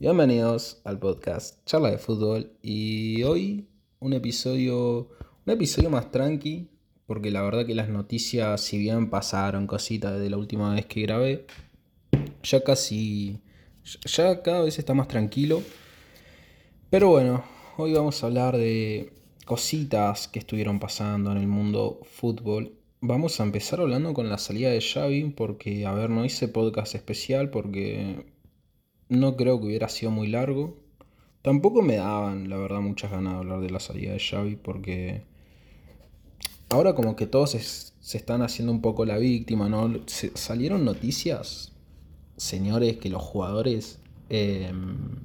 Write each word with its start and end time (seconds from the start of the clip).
Bienvenidos 0.00 0.80
al 0.84 0.98
podcast 0.98 1.62
Charla 1.66 1.90
de 1.90 1.98
Fútbol 1.98 2.52
y 2.62 3.22
hoy 3.22 3.68
un 3.98 4.14
episodio, 4.14 5.10
un 5.44 5.52
episodio 5.52 5.90
más 5.90 6.10
tranqui 6.10 6.70
porque 7.04 7.30
la 7.30 7.42
verdad 7.42 7.66
que 7.66 7.74
las 7.74 7.90
noticias 7.90 8.62
si 8.62 8.78
bien 8.78 9.10
pasaron 9.10 9.66
cositas 9.66 10.14
desde 10.14 10.30
la 10.30 10.38
última 10.38 10.74
vez 10.74 10.86
que 10.86 11.02
grabé, 11.02 11.44
ya 12.42 12.64
casi, 12.64 13.40
ya 14.06 14.40
cada 14.40 14.62
vez 14.62 14.78
está 14.78 14.94
más 14.94 15.06
tranquilo. 15.06 15.62
Pero 16.88 17.10
bueno, 17.10 17.44
hoy 17.76 17.92
vamos 17.92 18.22
a 18.22 18.28
hablar 18.28 18.56
de 18.56 19.12
cositas 19.44 20.28
que 20.28 20.38
estuvieron 20.38 20.80
pasando 20.80 21.30
en 21.30 21.36
el 21.36 21.46
mundo 21.46 22.00
fútbol. 22.10 22.72
Vamos 23.02 23.38
a 23.38 23.42
empezar 23.42 23.80
hablando 23.80 24.14
con 24.14 24.30
la 24.30 24.38
salida 24.38 24.70
de 24.70 24.80
Xavi 24.80 25.24
porque, 25.36 25.84
a 25.84 25.92
ver, 25.92 26.08
no 26.08 26.24
hice 26.24 26.48
podcast 26.48 26.94
especial 26.94 27.50
porque 27.50 28.24
no 29.10 29.36
creo 29.36 29.60
que 29.60 29.66
hubiera 29.66 29.88
sido 29.88 30.10
muy 30.10 30.28
largo. 30.28 30.78
Tampoco 31.42 31.82
me 31.82 31.96
daban, 31.96 32.48
la 32.48 32.56
verdad, 32.56 32.80
muchas 32.80 33.10
ganas 33.10 33.34
de 33.34 33.38
hablar 33.40 33.60
de 33.60 33.70
la 33.70 33.80
salida 33.80 34.12
de 34.12 34.20
Xavi 34.20 34.56
porque 34.56 35.24
ahora 36.68 36.94
como 36.94 37.16
que 37.16 37.26
todos 37.26 37.50
se, 37.50 38.16
están 38.16 38.42
haciendo 38.42 38.72
un 38.72 38.80
poco 38.80 39.04
la 39.04 39.18
víctima, 39.18 39.68
¿no? 39.68 40.00
salieron 40.06 40.84
noticias, 40.84 41.72
señores, 42.36 42.98
que 42.98 43.10
los 43.10 43.22
jugadores 43.22 43.98
em, 44.28 45.16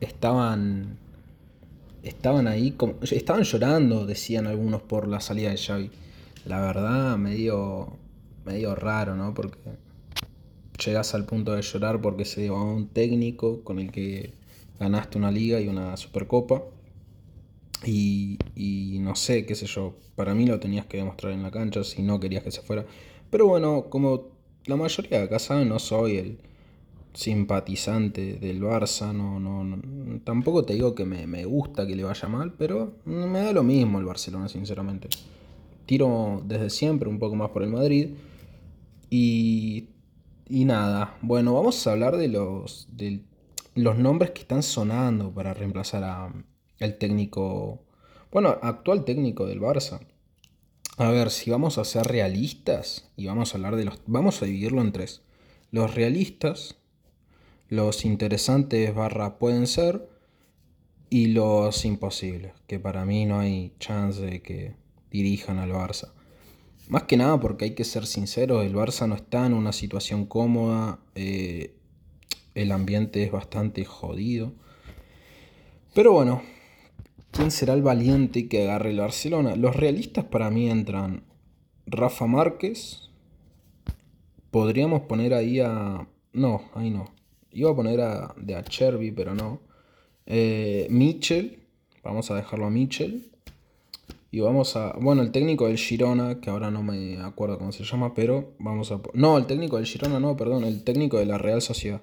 estaban 0.00 0.98
estaban 2.02 2.46
ahí, 2.46 2.72
como, 2.72 2.94
estaban 3.02 3.42
llorando, 3.42 4.06
decían 4.06 4.46
algunos, 4.46 4.82
por 4.82 5.08
la 5.08 5.20
salida 5.20 5.50
de 5.50 5.58
Xavi. 5.58 5.90
La 6.44 6.60
verdad, 6.60 7.16
medio, 7.18 7.96
medio 8.44 8.74
raro, 8.74 9.16
¿no? 9.16 9.34
Porque 9.34 9.58
llegas 10.84 11.14
al 11.14 11.24
punto 11.26 11.52
de 11.54 11.62
llorar 11.62 12.00
porque 12.00 12.24
se 12.24 12.42
llevó 12.42 12.62
un 12.62 12.88
técnico 12.88 13.62
con 13.62 13.78
el 13.78 13.90
que 13.90 14.34
ganaste 14.78 15.18
una 15.18 15.30
liga 15.30 15.60
y 15.60 15.68
una 15.68 15.96
supercopa. 15.96 16.62
Y, 17.84 18.38
y, 18.54 18.98
no 19.00 19.14
sé, 19.14 19.44
qué 19.44 19.54
sé 19.54 19.66
yo, 19.66 19.94
para 20.16 20.34
mí 20.34 20.46
lo 20.46 20.58
tenías 20.58 20.86
que 20.86 20.96
demostrar 20.96 21.32
en 21.32 21.42
la 21.42 21.50
cancha 21.50 21.84
si 21.84 22.02
no 22.02 22.18
querías 22.18 22.42
que 22.42 22.50
se 22.50 22.62
fuera. 22.62 22.86
Pero 23.30 23.46
bueno, 23.46 23.86
como 23.90 24.28
la 24.64 24.76
mayoría 24.76 25.18
de 25.18 25.24
acá 25.24 25.38
saben, 25.38 25.68
no 25.68 25.78
soy 25.78 26.16
el 26.16 26.38
simpatizante 27.16 28.34
del 28.34 28.60
Barça, 28.60 29.12
no, 29.12 29.40
no, 29.40 29.80
tampoco 30.24 30.64
te 30.64 30.74
digo 30.74 30.94
que 30.94 31.06
me, 31.06 31.26
me, 31.26 31.44
gusta 31.46 31.86
que 31.86 31.96
le 31.96 32.04
vaya 32.04 32.28
mal, 32.28 32.52
pero 32.52 32.94
me 33.04 33.40
da 33.40 33.52
lo 33.52 33.62
mismo 33.62 33.98
el 33.98 34.04
Barcelona, 34.04 34.48
sinceramente. 34.48 35.08
Tiro 35.86 36.42
desde 36.44 36.68
siempre 36.68 37.08
un 37.08 37.18
poco 37.18 37.36
más 37.36 37.50
por 37.50 37.62
el 37.62 37.70
Madrid 37.70 38.10
y 39.08 39.88
y 40.48 40.64
nada, 40.64 41.16
bueno, 41.22 41.54
vamos 41.54 41.86
a 41.86 41.92
hablar 41.92 42.16
de 42.16 42.28
los, 42.28 42.88
de 42.92 43.22
los 43.74 43.98
nombres 43.98 44.30
que 44.30 44.42
están 44.42 44.62
sonando 44.62 45.32
para 45.32 45.54
reemplazar 45.54 46.04
al 46.04 46.98
técnico, 46.98 47.84
bueno, 48.30 48.56
actual 48.62 49.04
técnico 49.04 49.46
del 49.46 49.60
Barça. 49.60 50.00
A 50.98 51.10
ver, 51.10 51.30
si 51.30 51.50
vamos 51.50 51.78
a 51.78 51.84
ser 51.84 52.04
realistas 52.06 53.10
y 53.16 53.26
vamos 53.26 53.52
a 53.52 53.58
hablar 53.58 53.76
de 53.76 53.84
los, 53.84 54.00
vamos 54.06 54.40
a 54.40 54.46
dividirlo 54.46 54.80
en 54.80 54.92
tres. 54.92 55.22
Los 55.70 55.94
realistas, 55.94 56.76
los 57.68 58.04
interesantes 58.04 58.94
barra 58.94 59.38
pueden 59.38 59.66
ser 59.66 60.08
y 61.10 61.26
los 61.28 61.84
imposibles, 61.84 62.52
que 62.66 62.78
para 62.78 63.04
mí 63.04 63.26
no 63.26 63.40
hay 63.40 63.74
chance 63.78 64.22
de 64.22 64.42
que 64.42 64.74
dirijan 65.10 65.58
al 65.58 65.72
Barça. 65.72 66.12
Más 66.88 67.04
que 67.04 67.16
nada 67.16 67.40
porque 67.40 67.64
hay 67.64 67.74
que 67.74 67.84
ser 67.84 68.06
sincero, 68.06 68.62
el 68.62 68.74
Barça 68.74 69.08
no 69.08 69.16
está 69.16 69.44
en 69.46 69.54
una 69.54 69.72
situación 69.72 70.24
cómoda, 70.24 71.00
eh, 71.16 71.74
el 72.54 72.70
ambiente 72.70 73.24
es 73.24 73.32
bastante 73.32 73.84
jodido. 73.84 74.52
Pero 75.94 76.12
bueno, 76.12 76.42
¿quién 77.32 77.50
será 77.50 77.74
el 77.74 77.82
valiente 77.82 78.48
que 78.48 78.62
agarre 78.62 78.90
el 78.90 79.00
Barcelona? 79.00 79.56
Los 79.56 79.74
realistas 79.74 80.24
para 80.24 80.48
mí 80.50 80.70
entran 80.70 81.24
Rafa 81.86 82.26
Márquez, 82.26 83.10
podríamos 84.50 85.02
poner 85.02 85.34
ahí 85.34 85.60
a... 85.60 86.08
No, 86.32 86.62
ahí 86.74 86.90
no. 86.90 87.12
Iba 87.50 87.70
a 87.70 87.76
poner 87.76 88.00
a, 88.00 88.34
de 88.36 88.54
a 88.54 88.64
pero 89.14 89.34
no. 89.34 89.60
Eh, 90.26 90.86
Mitchell, 90.90 91.58
vamos 92.02 92.30
a 92.30 92.34
dejarlo 92.34 92.66
a 92.66 92.70
Mitchell. 92.70 93.35
Y 94.36 94.40
vamos 94.40 94.76
a. 94.76 94.92
Bueno, 95.00 95.22
el 95.22 95.32
técnico 95.32 95.66
del 95.66 95.78
Girona, 95.78 96.42
que 96.42 96.50
ahora 96.50 96.70
no 96.70 96.82
me 96.82 97.16
acuerdo 97.22 97.56
cómo 97.56 97.72
se 97.72 97.84
llama, 97.84 98.12
pero 98.12 98.52
vamos 98.58 98.92
a. 98.92 99.00
No, 99.14 99.38
el 99.38 99.46
técnico 99.46 99.76
del 99.76 99.86
Girona 99.86 100.20
no, 100.20 100.36
perdón, 100.36 100.64
el 100.64 100.84
técnico 100.84 101.18
de 101.18 101.24
la 101.24 101.38
Real 101.38 101.62
Sociedad. 101.62 102.02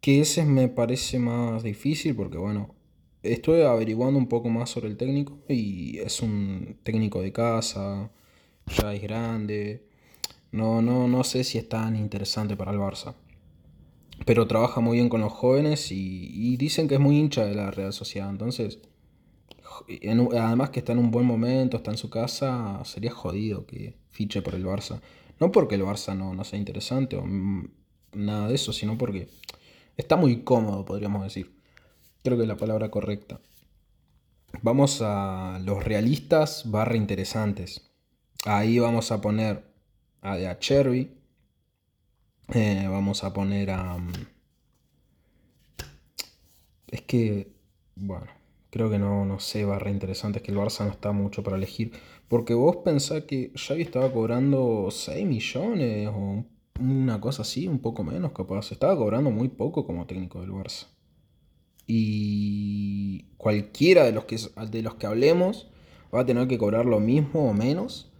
Que 0.00 0.22
ese 0.22 0.46
me 0.46 0.68
parece 0.68 1.18
más 1.18 1.62
difícil 1.62 2.16
porque, 2.16 2.38
bueno, 2.38 2.74
estuve 3.22 3.66
averiguando 3.66 4.18
un 4.18 4.28
poco 4.28 4.48
más 4.48 4.70
sobre 4.70 4.88
el 4.88 4.96
técnico 4.96 5.40
y 5.46 5.98
es 5.98 6.22
un 6.22 6.78
técnico 6.84 7.20
de 7.20 7.32
casa, 7.32 8.10
ya 8.68 8.94
es 8.94 9.02
grande. 9.02 9.84
No, 10.52 10.80
no, 10.80 11.06
no 11.06 11.22
sé 11.22 11.44
si 11.44 11.58
es 11.58 11.68
tan 11.68 11.96
interesante 11.96 12.56
para 12.56 12.72
el 12.72 12.78
Barça. 12.78 13.14
Pero 14.24 14.46
trabaja 14.46 14.80
muy 14.80 14.96
bien 14.96 15.10
con 15.10 15.20
los 15.20 15.34
jóvenes 15.34 15.92
y, 15.92 16.30
y 16.32 16.56
dicen 16.56 16.88
que 16.88 16.94
es 16.94 17.00
muy 17.00 17.18
hincha 17.18 17.44
de 17.44 17.54
la 17.54 17.70
Real 17.70 17.92
Sociedad. 17.92 18.30
Entonces 18.30 18.78
además 20.38 20.70
que 20.70 20.80
está 20.80 20.92
en 20.92 20.98
un 20.98 21.10
buen 21.10 21.26
momento, 21.26 21.76
está 21.76 21.90
en 21.90 21.96
su 21.96 22.10
casa, 22.10 22.80
sería 22.84 23.10
jodido 23.10 23.66
que 23.66 23.96
fiche 24.10 24.42
por 24.42 24.54
el 24.54 24.64
Barça. 24.64 25.00
No 25.40 25.50
porque 25.50 25.74
el 25.74 25.82
Barça 25.82 26.16
no, 26.16 26.34
no 26.34 26.44
sea 26.44 26.58
interesante 26.58 27.16
o 27.16 27.24
nada 28.12 28.48
de 28.48 28.54
eso, 28.54 28.72
sino 28.72 28.98
porque 28.98 29.28
está 29.96 30.16
muy 30.16 30.42
cómodo, 30.42 30.84
podríamos 30.84 31.22
decir. 31.24 31.56
Creo 32.22 32.36
que 32.36 32.42
es 32.44 32.48
la 32.48 32.56
palabra 32.56 32.90
correcta. 32.90 33.40
Vamos 34.60 35.00
a 35.02 35.58
los 35.64 35.82
realistas 35.82 36.70
barra 36.70 36.96
interesantes. 36.96 37.90
Ahí 38.44 38.78
vamos 38.78 39.10
a 39.10 39.20
poner 39.20 39.64
a, 40.20 40.34
a. 40.34 40.58
Eh, 42.54 42.86
vamos 42.88 43.24
a 43.24 43.32
poner 43.32 43.70
a... 43.70 43.96
Mm, 43.98 44.12
es 46.88 47.02
que, 47.02 47.52
bueno, 47.96 48.26
creo 48.72 48.88
que 48.90 48.98
no, 48.98 49.26
no 49.26 49.38
sé, 49.38 49.66
barra 49.66 49.90
interesante, 49.90 50.38
es 50.38 50.42
que 50.42 50.50
el 50.50 50.56
Barça 50.56 50.86
no 50.86 50.92
está 50.92 51.12
mucho 51.12 51.42
para 51.42 51.58
elegir. 51.58 51.92
Porque 52.26 52.54
vos 52.54 52.76
pensás 52.78 53.24
que 53.24 53.52
Xavi 53.54 53.82
estaba 53.82 54.10
cobrando 54.10 54.88
6 54.90 55.26
millones 55.26 56.08
o 56.08 56.44
una 56.80 57.20
cosa 57.20 57.42
así, 57.42 57.68
un 57.68 57.80
poco 57.80 58.02
menos 58.02 58.32
capaz. 58.32 58.72
Estaba 58.72 58.96
cobrando 58.96 59.30
muy 59.30 59.48
poco 59.48 59.84
como 59.86 60.06
técnico 60.06 60.40
del 60.40 60.52
Barça. 60.52 60.86
Y 61.86 63.26
cualquiera 63.36 64.04
de 64.04 64.12
los 64.12 64.24
que, 64.24 64.38
de 64.70 64.82
los 64.82 64.94
que 64.94 65.06
hablemos 65.06 65.68
va 66.14 66.20
a 66.20 66.26
tener 66.26 66.48
que 66.48 66.56
cobrar 66.56 66.86
lo 66.86 66.98
mismo 66.98 67.50
o 67.50 67.52
menos 67.52 68.10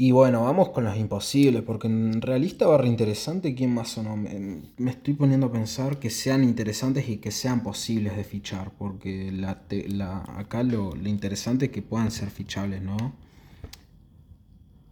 y 0.00 0.12
bueno, 0.12 0.44
vamos 0.44 0.68
con 0.68 0.84
las 0.84 0.96
imposibles, 0.96 1.62
porque 1.62 1.88
en 1.88 2.22
realista 2.22 2.68
barra 2.68 2.86
interesante, 2.86 3.56
¿quién 3.56 3.74
más 3.74 3.98
o 3.98 4.04
no? 4.04 4.16
Me, 4.16 4.62
estoy 4.92 5.14
poniendo 5.14 5.46
a 5.48 5.52
pensar 5.52 5.98
que 5.98 6.08
sean 6.08 6.44
interesantes 6.44 7.08
y 7.08 7.16
que 7.16 7.32
sean 7.32 7.64
posibles 7.64 8.16
de 8.16 8.22
fichar, 8.22 8.70
porque 8.78 9.32
la, 9.32 9.60
la, 9.88 10.18
acá 10.36 10.62
lo, 10.62 10.94
interesante 11.04 11.64
es 11.64 11.72
que 11.72 11.82
puedan 11.82 12.12
ser 12.12 12.30
fichables, 12.30 12.80
¿no? 12.80 12.96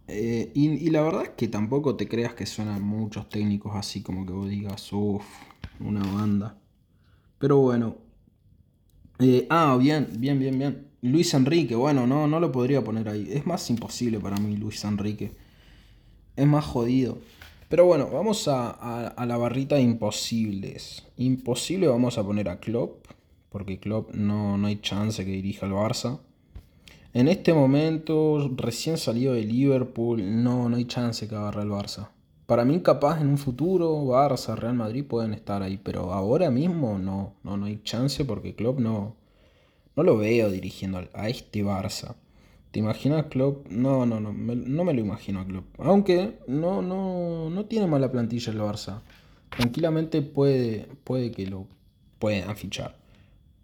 Eh, 0.09 0.51
y, 0.53 0.89
la 0.89 1.01
verdad 1.01 1.23
es 1.23 1.29
que 1.29 1.47
tampoco 1.47 1.95
te 1.95 2.09
creas 2.09 2.33
que 2.33 2.45
suenan 2.45 2.81
muchos 2.81 3.29
técnicos 3.29 3.77
así 3.77 4.01
como 4.03 4.25
que 4.25 4.33
vos 4.33 4.49
digas, 4.49 4.91
uff, 4.91 5.23
una 5.79 6.01
banda. 6.01 6.57
Pero 7.39 7.59
bueno. 7.59 7.95
Eh, 9.19 9.47
ah, 9.49 9.77
bien, 9.79 10.09
bien, 10.17 10.37
bien, 10.37 10.59
bien. 10.59 10.87
Luis 11.07 11.33
Enrique, 11.33 11.75
bueno, 11.75 12.05
no, 12.07 12.27
no 12.27 12.39
lo 12.39 12.51
podría 12.51 12.83
poner 12.83 13.09
ahí. 13.09 13.29
Es 13.31 13.45
más 13.45 13.69
imposible 13.69 14.19
para 14.19 14.37
mí 14.37 14.55
Luis 14.55 14.83
Enrique. 14.83 15.31
Es 16.35 16.47
más 16.47 16.65
jodido. 16.65 17.17
Pero 17.69 17.85
bueno, 17.85 18.09
vamos 18.11 18.47
a, 18.47 19.13
la 19.25 19.37
barrita 19.37 19.75
de 19.75 19.81
imposibles. 19.81 21.03
Imposible 21.17 21.87
vamos 21.87 22.17
a 22.17 22.23
poner 22.23 22.47
a 22.47 22.59
Klopp, 22.59 23.05
porque 23.49 23.77
Klopp 23.79 24.13
no, 24.13 24.57
no 24.57 24.67
hay 24.67 24.77
chance 24.77 25.25
que 25.25 25.31
dirija 25.31 25.65
al 25.65 25.73
Barça. 25.73 26.19
En 27.13 27.27
este 27.27 27.53
momento, 27.53 28.49
recién 28.55 28.97
salido 28.97 29.33
de 29.33 29.43
Liverpool, 29.43 30.43
no, 30.43 30.69
no 30.69 30.77
hay 30.77 30.85
chance 30.85 31.27
que 31.27 31.35
agarre 31.35 31.63
el 31.63 31.69
Barça. 31.69 32.09
Para 32.45 32.63
mí, 32.63 32.79
capaz 32.79 33.19
en 33.19 33.27
un 33.27 33.37
futuro, 33.37 34.05
Barça, 34.05 34.55
Real 34.55 34.75
Madrid 34.75 35.03
pueden 35.03 35.33
estar 35.33 35.61
ahí, 35.61 35.77
pero 35.77 36.13
ahora 36.13 36.49
mismo 36.49 36.97
no, 36.97 37.33
no, 37.43 37.57
no 37.57 37.65
hay 37.65 37.81
chance 37.83 38.23
porque 38.23 38.55
Klopp 38.55 38.79
no, 38.79 39.16
no 39.97 40.03
lo 40.03 40.17
veo 40.17 40.51
dirigiendo 40.51 41.09
a 41.13 41.27
este 41.27 41.65
Barça. 41.65 42.15
¿Te 42.71 42.79
imaginas 42.79 43.25
Klopp? 43.25 43.67
No, 43.69 44.05
no, 44.05 44.19
no, 44.19 44.31
no 44.31 44.83
me 44.83 44.93
lo 44.93 45.01
imagino 45.01 45.41
a 45.41 45.45
Klopp. 45.45 45.65
Aunque 45.79 46.37
no, 46.47 46.83
no, 46.83 47.49
no 47.49 47.65
tiene 47.65 47.87
mala 47.87 48.11
plantilla 48.11 48.53
el 48.53 48.59
Barça. 48.59 49.01
Tranquilamente 49.49 50.21
puede, 50.21 50.87
puede 51.03 51.31
que 51.31 51.47
lo 51.47 51.65
puedan 52.19 52.55
fichar. 52.55 52.95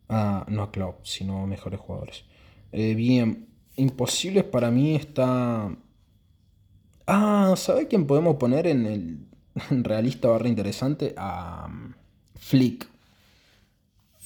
Ah, 0.10 0.44
no 0.50 0.64
a 0.64 0.72
Klopp, 0.72 1.06
sino 1.06 1.44
a 1.44 1.46
mejores 1.46 1.80
jugadores. 1.80 2.24
Eh, 2.72 2.96
bien, 2.96 3.48
imposibles 3.76 4.44
para 4.44 4.72
mí 4.72 4.96
está... 4.96 5.70
Ah, 7.06 7.54
¿sabe 7.58 7.88
quién 7.88 8.08
podemos 8.08 8.38
poner 8.38 8.66
en 8.66 8.86
el 8.88 9.20
realista 9.84 10.30
barra 10.30 10.50
interesante? 10.50 11.14
A 11.16 11.70
Flick. 12.40 12.93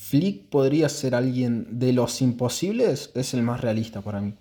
Flick 0.10 0.48
podría 0.48 0.88
ser 0.88 1.16
alguien 1.16 1.80
de 1.80 1.92
los 1.92 2.22
imposibles, 2.22 3.12
es 3.14 3.34
el 3.34 3.44
más 3.44 3.60
realista 3.60 4.02
para 4.02 4.22
mí. 4.22 4.36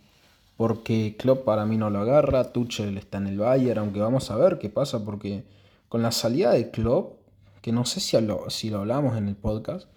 Porque 0.57 1.17
Klopp 1.19 1.45
para 1.45 1.67
mí 1.67 1.77
no 1.77 1.91
lo 1.91 1.99
agarra, 1.99 2.53
Tuchel 2.53 2.97
está 2.97 3.19
en 3.19 3.27
el 3.27 3.39
Bayern, 3.39 3.81
aunque 3.81 3.99
vamos 3.99 4.31
a 4.31 4.37
ver 4.37 4.59
qué 4.61 4.71
pasa, 4.71 5.05
porque 5.05 5.43
con 5.89 6.03
la 6.03 6.13
salida 6.13 6.53
de 6.53 6.71
Klopp, 6.71 7.19
que 7.63 7.73
no 7.73 7.85
sé 7.85 7.99
si 7.99 8.17
lo, 8.21 8.49
si 8.49 8.71
lo 8.71 8.79
hablamos 8.79 9.19
en 9.19 9.27
el 9.27 9.35
podcast, 9.35 9.89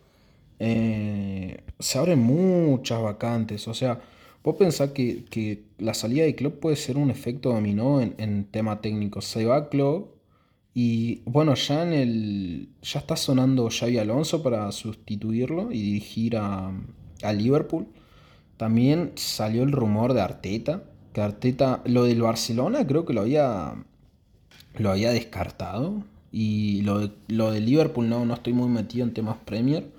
eh, 0.58 1.62
se 1.78 2.00
abren 2.00 2.18
muchas 2.18 3.04
vacantes. 3.04 3.68
O 3.68 3.76
sea, 3.76 4.02
vos 4.44 4.56
pensás 4.56 4.90
que, 4.90 5.26
que, 5.26 5.66
la 5.78 5.94
salida 5.94 6.24
de 6.24 6.34
Klopp 6.34 6.60
puede 6.60 6.78
ser 6.78 6.98
un 6.98 7.12
efecto 7.12 7.54
dominó 7.54 8.02
en, 8.02 8.16
en 8.18 8.46
tema 8.46 8.82
técnico. 8.82 9.22
Se 9.22 9.46
va 9.46 9.70
Klopp 9.70 10.19
y 10.74 11.22
bueno, 11.26 11.56
ya 11.56 11.84
en 11.84 11.94
el. 11.94 12.70
ya 12.82 13.00
está 13.00 13.16
sonando 13.16 13.70
Xavi 13.70 13.98
Alonso 13.98 14.44
para 14.44 14.72
sustituirlo 14.72 15.72
y 15.72 15.82
dirigir 15.82 16.38
a, 16.38 16.72
a 17.24 17.34
Liverpool. 17.34 17.88
También 18.58 19.14
salió 19.16 19.64
el 19.64 19.72
rumor 19.72 20.14
de 20.14 20.22
Arteta. 20.22 20.84
Que 21.14 21.22
Arteta. 21.22 21.82
Lo 21.86 22.04
del 22.04 22.22
Barcelona 22.22 22.86
creo 22.86 23.06
que 23.06 23.14
lo 23.14 23.22
había. 23.22 23.74
Lo 24.78 24.92
había 24.92 25.12
descartado. 25.12 26.04
Y 26.32 26.82
lo 26.84 27.00
de, 27.00 27.12
lo 27.28 27.52
de 27.52 27.62
Liverpool 27.62 28.08
no, 28.08 28.26
no 28.26 28.36
estoy 28.36 28.54
muy 28.54 28.70
metido 28.70 29.06
en 29.06 29.14
temas 29.14 29.38
Premier. 29.46 29.92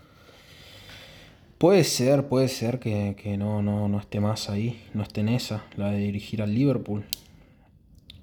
Puede 1.59 1.85
ser, 1.85 2.29
puede 2.29 2.49
ser 2.49 2.79
que, 2.79 3.17
que 3.21 3.37
no, 3.37 3.61
no, 3.63 3.89
no 3.89 3.99
esté 3.99 4.21
más 4.21 4.49
ahí. 4.49 4.81
No 4.95 5.03
esté 5.03 5.23
en 5.23 5.31
esa, 5.31 5.65
la 5.77 5.91
de 5.91 5.99
dirigir 5.99 6.43
al 6.43 6.55
Liverpool. 6.55 7.05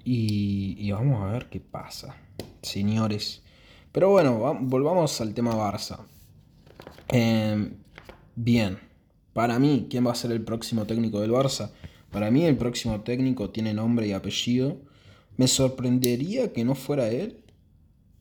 Y, 0.04 0.76
y 0.78 0.90
vamos 0.92 1.22
a 1.22 1.26
ver 1.32 1.48
qué 1.50 1.60
pasa 1.60 2.16
señores. 2.62 3.42
Pero 3.92 4.10
bueno, 4.10 4.58
volvamos 4.60 5.20
al 5.20 5.34
tema 5.34 5.54
Barça. 5.54 5.98
Em, 7.08 7.74
bien, 8.36 8.78
para 9.32 9.58
mí, 9.58 9.86
¿quién 9.90 10.06
va 10.06 10.12
a 10.12 10.14
ser 10.14 10.32
el 10.32 10.42
próximo 10.44 10.86
técnico 10.86 11.20
del 11.20 11.30
Barça? 11.30 11.70
Para 12.10 12.30
mí 12.30 12.44
el 12.44 12.56
próximo 12.56 13.00
técnico 13.02 13.50
tiene 13.50 13.74
nombre 13.74 14.06
y 14.08 14.12
apellido. 14.12 14.78
Me 15.36 15.48
sorprendería 15.48 16.52
que 16.52 16.64
no 16.64 16.74
fuera 16.74 17.08
él, 17.08 17.44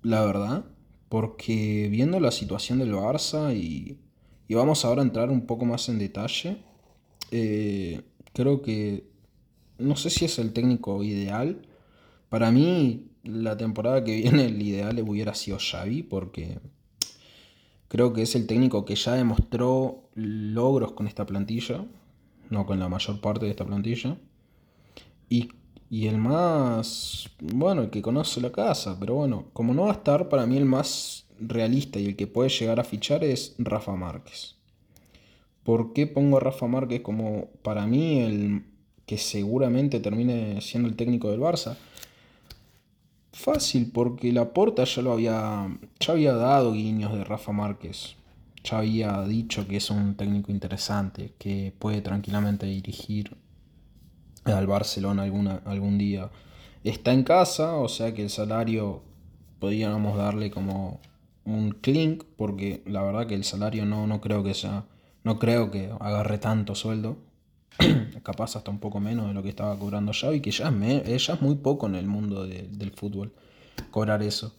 la 0.03 0.23
verdad, 0.25 0.65
porque 1.09 1.87
viendo 1.89 2.19
la 2.19 2.31
situación 2.31 2.79
del 2.79 2.93
Barça 2.93 3.55
y, 3.55 3.99
y 4.47 4.53
vamos 4.55 4.85
ahora 4.85 5.01
a 5.01 5.05
entrar 5.05 5.29
un 5.29 5.45
poco 5.45 5.65
más 5.65 5.89
en 5.89 5.99
detalle, 5.99 6.57
eh, 7.31 8.01
creo 8.33 8.61
que 8.61 9.09
no 9.77 9.95
sé 9.95 10.09
si 10.09 10.25
es 10.25 10.39
el 10.39 10.53
técnico 10.53 11.03
ideal. 11.03 11.61
Para 12.29 12.51
mí 12.51 13.06
la 13.27 13.57
temporada 13.57 14.03
que 14.03 14.15
viene 14.15 14.45
el 14.45 14.61
ideal 14.61 14.99
hubiera 15.01 15.33
sido 15.33 15.57
Xavi 15.59 16.03
porque 16.03 16.59
creo 17.87 18.13
que 18.13 18.23
es 18.23 18.35
el 18.35 18.47
técnico 18.47 18.85
que 18.85 18.95
ya 18.95 19.13
demostró 19.13 20.09
logros 20.15 20.93
con 20.93 21.07
esta 21.07 21.25
plantilla, 21.25 21.85
no 22.49 22.65
con 22.65 22.79
la 22.79 22.89
mayor 22.89 23.21
parte 23.21 23.45
de 23.45 23.51
esta 23.51 23.65
plantilla. 23.65 24.17
Y, 25.29 25.49
y 25.89 26.07
el 26.07 26.17
más, 26.17 27.29
bueno, 27.39 27.83
el 27.83 27.89
que 27.89 28.01
conoce 28.01 28.41
la 28.41 28.51
casa, 28.51 28.97
pero 28.99 29.15
bueno, 29.15 29.45
como 29.53 29.73
no 29.73 29.83
va 29.83 29.89
a 29.89 29.93
estar, 29.93 30.29
para 30.29 30.45
mí 30.45 30.57
el 30.57 30.65
más 30.65 31.25
realista 31.39 31.99
y 31.99 32.07
el 32.07 32.15
que 32.15 32.27
puede 32.27 32.49
llegar 32.49 32.79
a 32.79 32.83
fichar 32.83 33.23
es 33.23 33.55
Rafa 33.57 33.95
Márquez. 33.95 34.55
¿Por 35.63 35.93
qué 35.93 36.07
pongo 36.07 36.37
a 36.37 36.39
Rafa 36.39 36.67
Márquez 36.67 37.01
como 37.01 37.49
para 37.61 37.85
mí 37.85 38.19
el 38.19 38.63
que 39.05 39.17
seguramente 39.17 39.99
termine 39.99 40.61
siendo 40.61 40.87
el 40.87 40.95
técnico 40.95 41.29
del 41.29 41.41
Barça? 41.41 41.75
Fácil, 43.37 43.91
porque 43.93 44.33
la 44.33 44.51
Porta 44.51 44.83
ya 44.83 45.03
lo 45.03 45.11
había, 45.13 45.69
ya 45.99 46.11
había 46.11 46.33
dado 46.33 46.73
guiños 46.73 47.13
de 47.13 47.23
Rafa 47.23 47.51
Márquez. 47.51 48.15
Ya 48.63 48.79
había 48.79 49.21
dicho 49.21 49.67
que 49.67 49.77
es 49.77 49.91
un 49.91 50.15
técnico 50.15 50.51
interesante, 50.51 51.35
que 51.37 51.71
puede 51.77 52.01
tranquilamente 52.01 52.65
dirigir 52.65 53.37
al 54.43 54.65
Barcelona 54.65 55.21
alguna, 55.21 55.61
algún 55.65 55.99
día. 55.99 56.31
Está 56.83 57.13
en 57.13 57.23
casa, 57.23 57.75
o 57.75 57.87
sea 57.87 58.11
que 58.15 58.23
el 58.23 58.31
salario 58.31 59.03
podríamos 59.59 60.17
darle 60.17 60.49
como 60.49 60.99
un 61.45 61.69
clink, 61.79 62.23
porque 62.37 62.81
la 62.87 63.03
verdad 63.03 63.27
que 63.27 63.35
el 63.35 63.43
salario 63.43 63.85
no, 63.85 64.07
no 64.07 64.19
creo 64.19 64.43
que 64.43 64.55
sea, 64.55 64.85
no 65.23 65.37
creo 65.37 65.69
que 65.69 65.91
agarre 65.99 66.39
tanto 66.39 66.73
sueldo. 66.73 67.17
capaz 68.23 68.55
hasta 68.55 68.71
un 68.71 68.79
poco 68.79 68.99
menos 68.99 69.27
de 69.27 69.33
lo 69.33 69.43
que 69.43 69.49
estaba 69.49 69.77
cobrando 69.77 70.11
Xavi, 70.13 70.41
que 70.41 70.51
ya 70.51 70.73
es, 71.05 71.29
es 71.29 71.41
muy 71.41 71.55
poco 71.55 71.87
en 71.87 71.95
el 71.95 72.07
mundo 72.07 72.45
del 72.45 72.91
fútbol 72.91 73.31
cobrar 73.91 74.23
eso. 74.23 74.53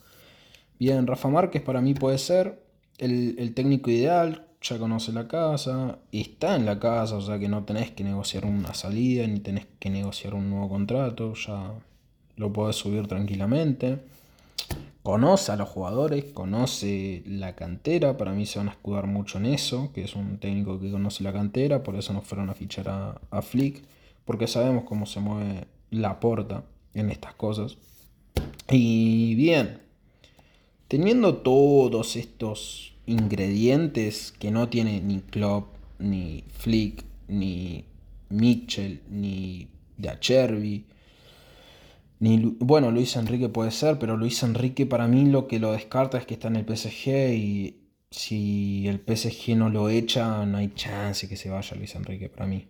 Bien, 0.78 1.06
Rafa 1.06 1.28
Márquez 1.28 1.62
para 1.62 1.80
mí 1.80 1.94
puede 1.94 2.18
ser 2.18 2.62
el, 2.98 3.52
técnico 3.54 3.90
ideal, 3.90 4.46
ya 4.60 4.78
conoce 4.78 5.12
la 5.12 5.26
casa, 5.28 5.98
está 6.12 6.56
en 6.56 6.66
la 6.66 6.78
casa, 6.78 7.16
o 7.16 7.20
sea 7.20 7.38
que 7.38 7.48
no 7.48 7.64
tenés 7.64 7.90
que 7.90 8.04
negociar 8.04 8.44
una 8.44 8.74
salida, 8.74 9.26
ni 9.26 9.40
tenés 9.40 9.66
que 9.78 9.90
negociar 9.90 10.34
un 10.34 10.50
nuevo 10.50 10.68
contrato, 10.68 11.34
ya 11.34 11.72
lo 12.36 12.52
podés 12.52 12.76
subir 12.76 13.06
tranquilamente 13.08 13.98
conoce 15.08 15.52
a 15.52 15.56
los 15.56 15.70
jugadores, 15.70 16.26
conoce 16.34 17.22
la 17.24 17.56
cantera, 17.56 18.18
para 18.18 18.32
mí 18.32 18.44
se 18.44 18.58
van 18.58 18.68
a 18.68 18.72
escudar 18.72 19.06
mucho 19.06 19.38
en 19.38 19.46
eso, 19.46 19.90
que 19.94 20.04
es 20.04 20.14
un 20.14 20.36
técnico 20.36 20.78
que 20.78 20.90
conoce 20.90 21.24
la 21.24 21.32
cantera, 21.32 21.82
por 21.82 21.96
eso 21.96 22.12
nos 22.12 22.24
fueron 22.24 22.50
a 22.50 22.54
fichar 22.54 23.18
a, 23.30 23.40
Flick, 23.40 23.82
porque 24.26 24.46
sabemos 24.46 24.84
cómo 24.84 25.06
se 25.06 25.20
mueve 25.20 25.66
la 25.90 26.20
porta 26.20 26.64
en 26.92 27.08
estas 27.08 27.32
cosas. 27.32 27.78
Y 28.70 29.34
bien, 29.34 29.78
teniendo 30.88 31.38
todos 31.38 32.14
estos 32.14 32.92
ingredientes 33.06 34.34
que 34.38 34.50
no 34.50 34.68
tiene 34.68 35.00
ni 35.00 35.20
Klopp, 35.20 35.68
ni 35.98 36.44
Flick, 36.52 37.02
ni 37.28 37.86
Mitchell, 38.28 39.00
ni 39.08 39.68
De 39.96 40.10
Acherby, 42.20 42.56
bueno, 42.60 42.90
Luis 42.90 43.16
Enrique 43.16 43.48
puede 43.48 43.70
ser, 43.70 43.98
pero 43.98 44.16
Luis 44.16 44.42
Enrique 44.42 44.86
para 44.86 45.06
mí 45.06 45.26
lo 45.26 45.46
que 45.46 45.58
lo 45.58 45.72
descarta 45.72 46.18
es 46.18 46.26
que 46.26 46.34
está 46.34 46.48
en 46.48 46.56
el 46.56 46.76
PSG 46.76 47.08
y 47.34 47.88
si 48.10 48.88
el 48.88 49.00
PSG 49.00 49.56
no 49.56 49.68
lo 49.68 49.88
echa, 49.88 50.44
no 50.46 50.58
hay 50.58 50.72
chance 50.74 51.28
que 51.28 51.36
se 51.36 51.50
vaya 51.50 51.76
Luis 51.76 51.94
Enrique 51.94 52.28
para 52.28 52.46
mí. 52.46 52.68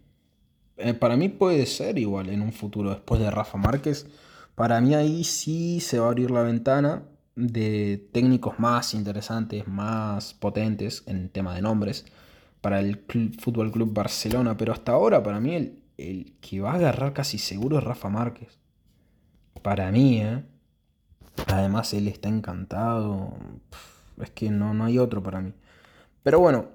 Eh, 0.77 0.95
para 0.95 1.17
mí 1.17 1.29
puede 1.29 1.67
ser 1.67 1.99
igual 1.99 2.29
en 2.31 2.43
un 2.43 2.53
futuro 2.53 2.91
después 2.91 3.21
de 3.21 3.31
Rafa 3.31 3.59
Márquez. 3.59 4.06
Para 4.55 4.81
mí 4.81 4.95
ahí 4.95 5.25
sí 5.25 5.81
se 5.81 5.99
va 5.99 6.06
a 6.06 6.09
abrir 6.11 6.31
la 6.31 6.43
ventana 6.43 7.05
de 7.37 8.09
técnicos 8.12 8.59
más 8.59 8.95
interesantes, 8.95 9.67
más 9.69 10.35
potentes 10.35 11.05
en 11.06 11.29
tema 11.31 11.55
de 11.55 11.62
nombres 11.62 12.05
para 12.61 12.81
el 12.81 13.05
Fútbol 13.38 13.73
Club 13.73 13.95
Barcelona. 13.95 14.57
Pero 14.57 14.73
hasta 14.73 14.93
ahora 14.93 15.23
para 15.23 15.40
mí 15.40 15.55
el, 15.55 15.83
el 15.97 16.35
que 16.40 16.61
va 16.61 16.73
a 16.73 16.75
agarrar 16.76 17.12
casi 17.12 17.38
seguro 17.38 17.78
es 17.78 17.85
Rafa 17.85 18.09
Márquez 18.09 18.59
para 19.59 19.91
mí, 19.93 20.21
¿eh? 20.21 20.43
Además, 21.47 21.93
él 21.95 22.09
está 22.09 22.29
encantado. 22.29 23.35
Es 24.21 24.31
que 24.31 24.50
no, 24.50 24.75
no 24.75 24.85
hay 24.85 24.99
otro 24.99 25.23
para 25.23 25.41
mí. 25.41 25.53
Pero 26.23 26.41
bueno, 26.41 26.67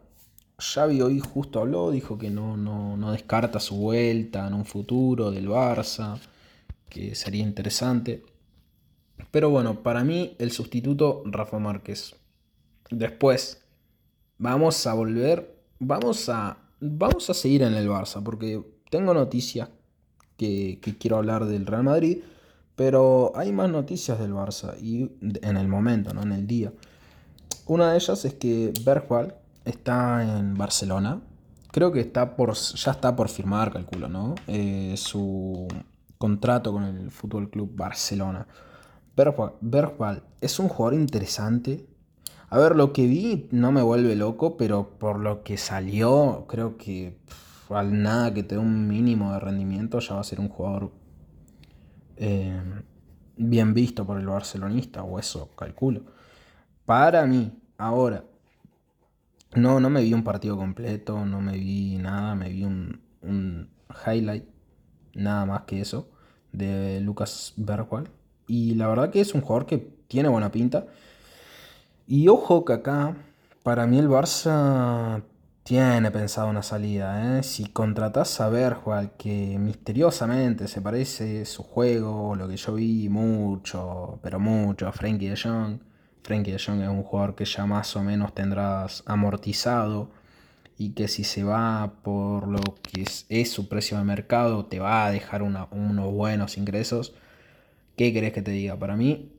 Xavi 0.57 1.01
hoy 1.01 1.19
justo 1.19 1.59
habló, 1.59 1.91
dijo 1.91 2.17
que 2.17 2.29
no, 2.29 2.57
no, 2.57 2.95
no 2.95 3.11
descarta 3.11 3.59
su 3.59 3.75
vuelta 3.75 4.47
en 4.47 4.53
un 4.53 4.65
futuro 4.65 5.31
del 5.31 5.49
Barça, 5.49 6.19
que 6.89 7.15
sería 7.15 7.43
interesante. 7.43 8.23
Pero 9.31 9.49
bueno, 9.49 9.83
para 9.83 10.03
mí 10.03 10.35
el 10.39 10.51
sustituto 10.51 11.23
Rafa 11.25 11.59
Márquez. 11.59 12.15
Después, 12.89 13.61
vamos 14.37 14.85
a 14.87 14.93
volver, 14.93 15.55
vamos 15.79 16.29
a, 16.29 16.57
vamos 16.79 17.29
a 17.29 17.33
seguir 17.33 17.63
en 17.63 17.73
el 17.73 17.89
Barça, 17.89 18.23
porque 18.23 18.63
tengo 18.89 19.13
noticias 19.13 19.69
que, 20.37 20.79
que 20.81 20.97
quiero 20.97 21.17
hablar 21.17 21.45
del 21.45 21.65
Real 21.65 21.83
Madrid. 21.83 22.19
Pero 22.75 23.31
hay 23.35 23.51
más 23.51 23.69
noticias 23.69 24.19
del 24.19 24.33
Barça 24.33 24.75
y 24.81 25.11
en 25.21 25.57
el 25.57 25.67
momento, 25.67 26.13
no 26.13 26.23
en 26.23 26.31
el 26.31 26.47
día. 26.47 26.71
Una 27.65 27.91
de 27.91 27.97
ellas 27.97 28.25
es 28.25 28.33
que 28.33 28.73
Bergwall 28.83 29.35
está 29.63 30.23
en 30.23 30.55
Barcelona. 30.55 31.21
Creo 31.71 31.91
que 31.91 32.01
está 32.01 32.35
por, 32.35 32.53
ya 32.53 32.91
está 32.91 33.15
por 33.15 33.29
firmar, 33.29 33.71
calculo, 33.71 34.09
¿no? 34.09 34.35
Eh, 34.47 34.95
su 34.97 35.67
contrato 36.17 36.71
con 36.71 36.83
el 36.83 37.11
Fútbol 37.11 37.49
Club 37.49 37.71
Barcelona. 37.75 38.47
Bergwall 39.15 40.23
es 40.41 40.59
un 40.59 40.67
jugador 40.67 40.99
interesante. 40.99 41.85
A 42.49 42.57
ver, 42.57 42.75
lo 42.75 42.93
que 42.93 43.07
vi 43.07 43.47
no 43.51 43.71
me 43.71 43.81
vuelve 43.81 44.15
loco, 44.15 44.57
pero 44.57 44.97
por 44.99 45.19
lo 45.19 45.43
que 45.43 45.57
salió, 45.57 46.45
creo 46.47 46.77
que 46.77 47.17
al 47.69 48.01
nada 48.01 48.33
que 48.33 48.43
te 48.43 48.55
dé 48.55 48.61
un 48.61 48.87
mínimo 48.87 49.33
de 49.33 49.39
rendimiento 49.39 49.99
ya 49.99 50.15
va 50.15 50.21
a 50.21 50.23
ser 50.23 50.39
un 50.39 50.49
jugador 50.49 50.91
eh, 52.17 52.61
bien 53.37 53.73
visto 53.73 54.05
por 54.05 54.19
el 54.19 54.27
barcelonista, 54.27 55.03
o 55.03 55.19
eso 55.19 55.49
calculo. 55.55 56.01
Para 56.85 57.25
mí, 57.25 57.51
ahora, 57.77 58.23
no, 59.55 59.79
no 59.79 59.89
me 59.89 60.01
vi 60.01 60.13
un 60.13 60.23
partido 60.23 60.57
completo, 60.57 61.25
no 61.25 61.41
me 61.41 61.53
vi 61.53 61.97
nada, 61.97 62.35
me 62.35 62.49
vi 62.49 62.63
un, 62.63 63.01
un 63.21 63.69
highlight, 64.05 64.45
nada 65.13 65.45
más 65.45 65.61
que 65.63 65.81
eso, 65.81 66.09
de 66.51 66.99
Lucas 67.01 67.53
Bergwall. 67.57 68.09
Y 68.47 68.75
la 68.75 68.87
verdad 68.87 69.09
que 69.09 69.21
es 69.21 69.33
un 69.33 69.41
jugador 69.41 69.65
que 69.65 69.77
tiene 70.07 70.29
buena 70.29 70.51
pinta. 70.51 70.87
Y 72.07 72.27
ojo 72.27 72.65
que 72.65 72.73
acá, 72.73 73.15
para 73.63 73.87
mí 73.87 73.97
el 73.97 74.09
Barça 74.09 75.23
tiene 75.63 76.11
pensado 76.11 76.49
una 76.49 76.63
salida. 76.63 77.39
¿eh? 77.39 77.43
Si 77.43 77.65
contratás 77.67 78.39
a 78.41 78.49
Bergwall, 78.49 79.11
que 79.17 79.57
misteriosamente 79.59 80.67
se 80.67 80.81
parece 80.81 81.45
su 81.45 81.63
juego, 81.63 82.35
lo 82.35 82.47
que 82.47 82.57
yo 82.57 82.75
vi 82.75 83.09
mucho, 83.09 84.19
pero 84.21 84.39
mucho, 84.39 84.87
a 84.87 84.91
Frankie 84.91 85.29
de 85.29 85.37
Jong. 85.37 85.79
Frankie 86.23 86.51
de 86.51 86.59
Jong 86.59 86.81
es 86.81 86.89
un 86.89 87.03
jugador 87.03 87.35
que 87.35 87.45
ya 87.45 87.65
más 87.65 87.95
o 87.95 88.03
menos 88.03 88.33
tendrás 88.33 89.03
amortizado 89.05 90.11
y 90.77 90.91
que 90.93 91.07
si 91.07 91.23
se 91.23 91.43
va 91.43 91.93
por 92.03 92.47
lo 92.47 92.59
que 92.81 93.05
es, 93.29 93.51
su 93.51 93.69
precio 93.69 93.97
de 93.97 94.03
mercado, 94.03 94.65
te 94.65 94.79
va 94.79 95.05
a 95.05 95.11
dejar 95.11 95.43
unos 95.43 95.69
buenos 96.13 96.57
ingresos. 96.57 97.13
¿Qué 97.95 98.13
querés 98.13 98.33
que 98.33 98.41
te 98.41 98.51
diga? 98.51 98.77
Para 98.77 98.95
mí, 98.97 99.31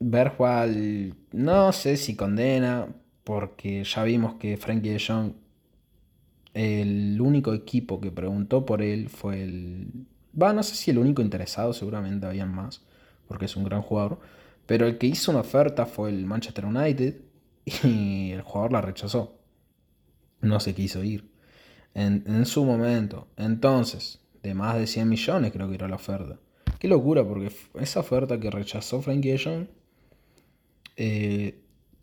Bergwall 0.00 1.14
no 1.32 1.72
sé 1.72 1.96
si 1.96 2.16
condena, 2.16 2.88
porque 3.30 3.84
ya 3.84 4.02
vimos 4.02 4.34
que 4.40 4.56
Frankie 4.56 4.88
de 4.88 4.98
Jong, 4.98 5.34
el 6.52 7.20
único 7.20 7.54
equipo 7.54 8.00
que 8.00 8.10
preguntó 8.10 8.66
por 8.66 8.82
él 8.82 9.08
fue 9.08 9.44
el... 9.44 9.86
Va, 10.34 10.52
no 10.52 10.64
sé 10.64 10.74
si 10.74 10.90
el 10.90 10.98
único 10.98 11.22
interesado, 11.22 11.72
seguramente 11.72 12.26
habían 12.26 12.52
más, 12.52 12.82
porque 13.28 13.44
es 13.44 13.54
un 13.54 13.62
gran 13.62 13.82
jugador, 13.82 14.18
pero 14.66 14.84
el 14.84 14.98
que 14.98 15.06
hizo 15.06 15.30
una 15.30 15.42
oferta 15.42 15.86
fue 15.86 16.10
el 16.10 16.26
Manchester 16.26 16.64
United 16.64 17.20
y 17.66 18.32
el 18.32 18.42
jugador 18.42 18.72
la 18.72 18.80
rechazó. 18.80 19.38
No 20.40 20.58
se 20.58 20.74
quiso 20.74 21.04
ir. 21.04 21.30
En, 21.94 22.24
en 22.26 22.46
su 22.46 22.64
momento. 22.64 23.28
Entonces, 23.36 24.18
de 24.42 24.54
más 24.54 24.74
de 24.74 24.88
100 24.88 25.08
millones 25.08 25.52
creo 25.52 25.68
que 25.68 25.76
era 25.76 25.86
la 25.86 25.94
oferta. 25.94 26.40
Qué 26.80 26.88
locura, 26.88 27.22
porque 27.22 27.52
esa 27.78 28.00
oferta 28.00 28.40
que 28.40 28.50
rechazó 28.50 29.00
Frankie 29.00 29.30
de 29.30 29.38
Jong 29.38 29.66
eh, 30.96 31.60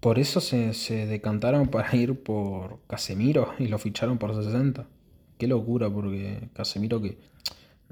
por 0.08 0.20
eso 0.20 0.40
se, 0.40 1.06
decantaron 1.06 1.68
para 1.74 1.94
ir 1.94 2.24
por 2.24 2.80
Casemiro 2.88 3.54
y 3.60 3.68
lo 3.68 3.78
ficharon 3.78 4.18
por 4.18 4.34
60. 4.34 4.86
Qué 5.38 5.48
locura, 5.48 5.90
porque 5.90 6.48
Casemiro 6.54 7.02
que 7.02 7.18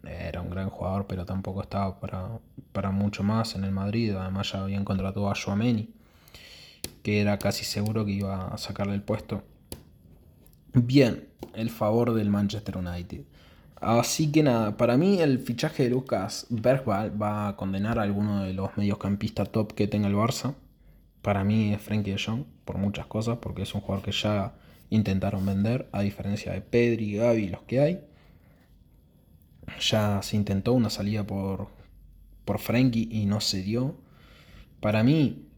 era 0.06 0.40
un 0.40 0.50
gran 0.50 0.70
jugador, 0.70 1.08
pero 1.10 1.26
tampoco 1.26 1.62
estaba 1.62 2.00
para, 2.00 2.40
para 2.72 2.92
mucho 2.92 3.22
más 3.22 3.56
en 3.56 3.66
el 3.66 3.74
Madrid. 3.74 4.16
Además 4.16 4.54
ya 4.54 4.62
habían 4.62 4.86
contratado 4.86 5.30
a 5.30 5.36
Joameni, 5.36 5.90
que 7.04 7.20
era 7.20 7.38
casi 7.38 7.66
seguro 7.66 8.06
que 8.06 8.14
iba 8.14 8.48
a 8.48 8.58
sacarle 8.58 8.94
el 8.94 9.02
puesto. 9.02 9.44
Bien, 10.72 11.28
el 11.54 11.70
favor 11.70 12.14
del 12.14 12.30
Manchester 12.30 12.78
United. 12.78 13.26
Así 13.82 14.32
que 14.32 14.42
nada, 14.42 14.78
para 14.78 14.96
mí 14.96 15.20
el 15.20 15.40
fichaje 15.40 15.84
de 15.84 15.90
Lucas 15.90 16.46
Bergwall 16.48 17.22
va 17.22 17.50
a 17.50 17.58
condenar 17.58 18.00
a 18.00 18.04
alguno 18.04 18.46
de 18.46 18.54
los 18.54 18.78
mediocampistas 18.78 19.52
top 19.52 19.74
que 19.74 19.90
tenga 19.90 20.08
el 20.08 20.16
Barça 20.16 20.54
para 21.26 21.44
mí 21.44 21.74
es 21.74 21.82
Frankie 21.82 22.12
de 22.12 22.20
Jong 22.24 22.44
por 22.66 22.78
muchas 22.78 23.08
cosas, 23.08 23.40
porque 23.42 23.64
es 23.64 23.74
un 23.74 23.82
jugador 23.82 24.06
que 24.06 24.12
ya 24.12 24.54
intentaron 24.92 25.44
vender, 25.44 25.90
a 25.92 26.02
diferencia 26.02 26.52
de 26.52 26.62
Pedri, 26.62 27.16
Gaby, 27.16 27.48
los 27.50 27.64
que 27.64 27.80
hay. 27.80 28.02
Ya 29.82 30.22
se 30.22 30.36
intentó 30.36 30.74
una 30.74 30.92
salida 30.92 31.26
por, 31.26 31.70
por 32.46 32.60
Frankie 32.60 33.10
y 33.12 33.26
no 33.26 33.42
se 33.42 33.64
dio. 33.64 33.96
Para 34.80 35.02
mí, 35.02 35.50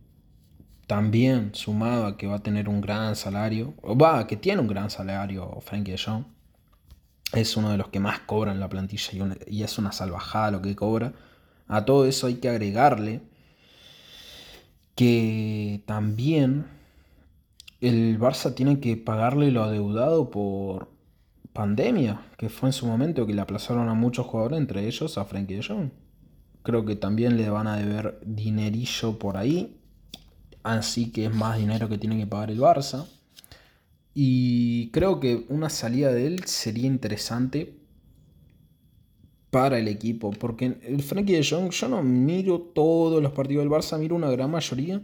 también 0.87 1.53
sumado 1.53 2.05
a 2.05 2.15
que 2.15 2.27
va 2.27 2.37
a 2.37 2.43
tener 2.43 2.69
un 2.69 2.79
gran 2.79 3.17
salario, 3.17 3.73
o 3.81 3.97
va, 3.97 4.25
que 4.25 4.37
tiene 4.37 4.61
un 4.61 4.67
gran 4.67 4.89
salario 4.89 5.59
Frankie 5.59 5.91
de 5.91 5.97
Jong, 5.97 6.23
es 7.33 7.57
uno 7.57 7.71
de 7.71 7.77
los 7.77 7.89
que 7.89 7.99
más 7.99 8.19
cobra 8.19 8.53
en 8.53 8.61
la 8.61 8.69
plantilla 8.69 9.35
y 9.45 9.63
es 9.63 9.77
una 9.77 9.91
salvajada 9.91 10.51
lo 10.51 10.61
que 10.61 10.77
cobra. 10.77 11.11
A 11.67 11.83
todo 11.83 12.05
eso 12.05 12.27
hay 12.27 12.35
que 12.35 12.47
agregarle 12.47 13.21
que 14.97 15.83
también 15.85 16.65
el 17.81 18.19
Barça 18.19 18.55
tiene 18.55 18.79
que 18.79 18.97
pagarle 18.97 19.51
lo 19.51 19.63
adeudado 19.63 20.31
por 20.31 20.89
pandemia, 21.53 22.19
que 22.35 22.49
fue 22.49 22.69
en 22.69 22.73
su 22.73 22.87
momento 22.87 23.27
que 23.27 23.35
le 23.35 23.41
aplazaron 23.41 23.89
a 23.89 23.93
muchos 23.93 24.25
jugadores, 24.25 24.57
entre 24.57 24.87
ellos 24.87 25.19
a 25.19 25.25
Frankie 25.25 25.53
de 25.53 25.63
Jong. 25.63 25.91
Creo 26.63 26.83
que 26.83 26.95
también 26.95 27.37
le 27.37 27.47
van 27.51 27.67
a 27.67 27.77
deber 27.77 28.19
dinerillo 28.25 29.19
por 29.19 29.37
ahí, 29.37 29.77
así 30.63 31.11
que 31.11 31.25
es 31.25 31.33
más 31.33 31.59
dinero 31.59 31.87
que 31.89 31.99
tiene 31.99 32.17
que 32.17 32.25
pagar 32.25 32.49
el 32.49 32.59
Barça. 32.59 33.05
Y 34.15 34.89
creo 34.89 35.19
que 35.19 35.45
una 35.49 35.69
salida 35.69 36.11
de 36.11 36.25
él 36.25 36.45
sería 36.45 36.87
interesante 36.87 37.77
para 39.51 39.77
el 39.79 39.87
equipo. 39.87 40.31
Porque 40.31 40.77
el 40.83 41.01
Frankie 41.01 41.33
de 41.33 41.45
Jong, 41.47 41.71
yo 41.71 41.87
no 41.87 42.03
miro 42.03 42.59
todos 42.59 43.21
los 43.21 43.31
partidos 43.31 43.63
del 43.63 43.71
Barça, 43.71 43.97
miro 43.97 44.15
una 44.15 44.29
gran 44.29 44.51
mayoría. 44.51 45.01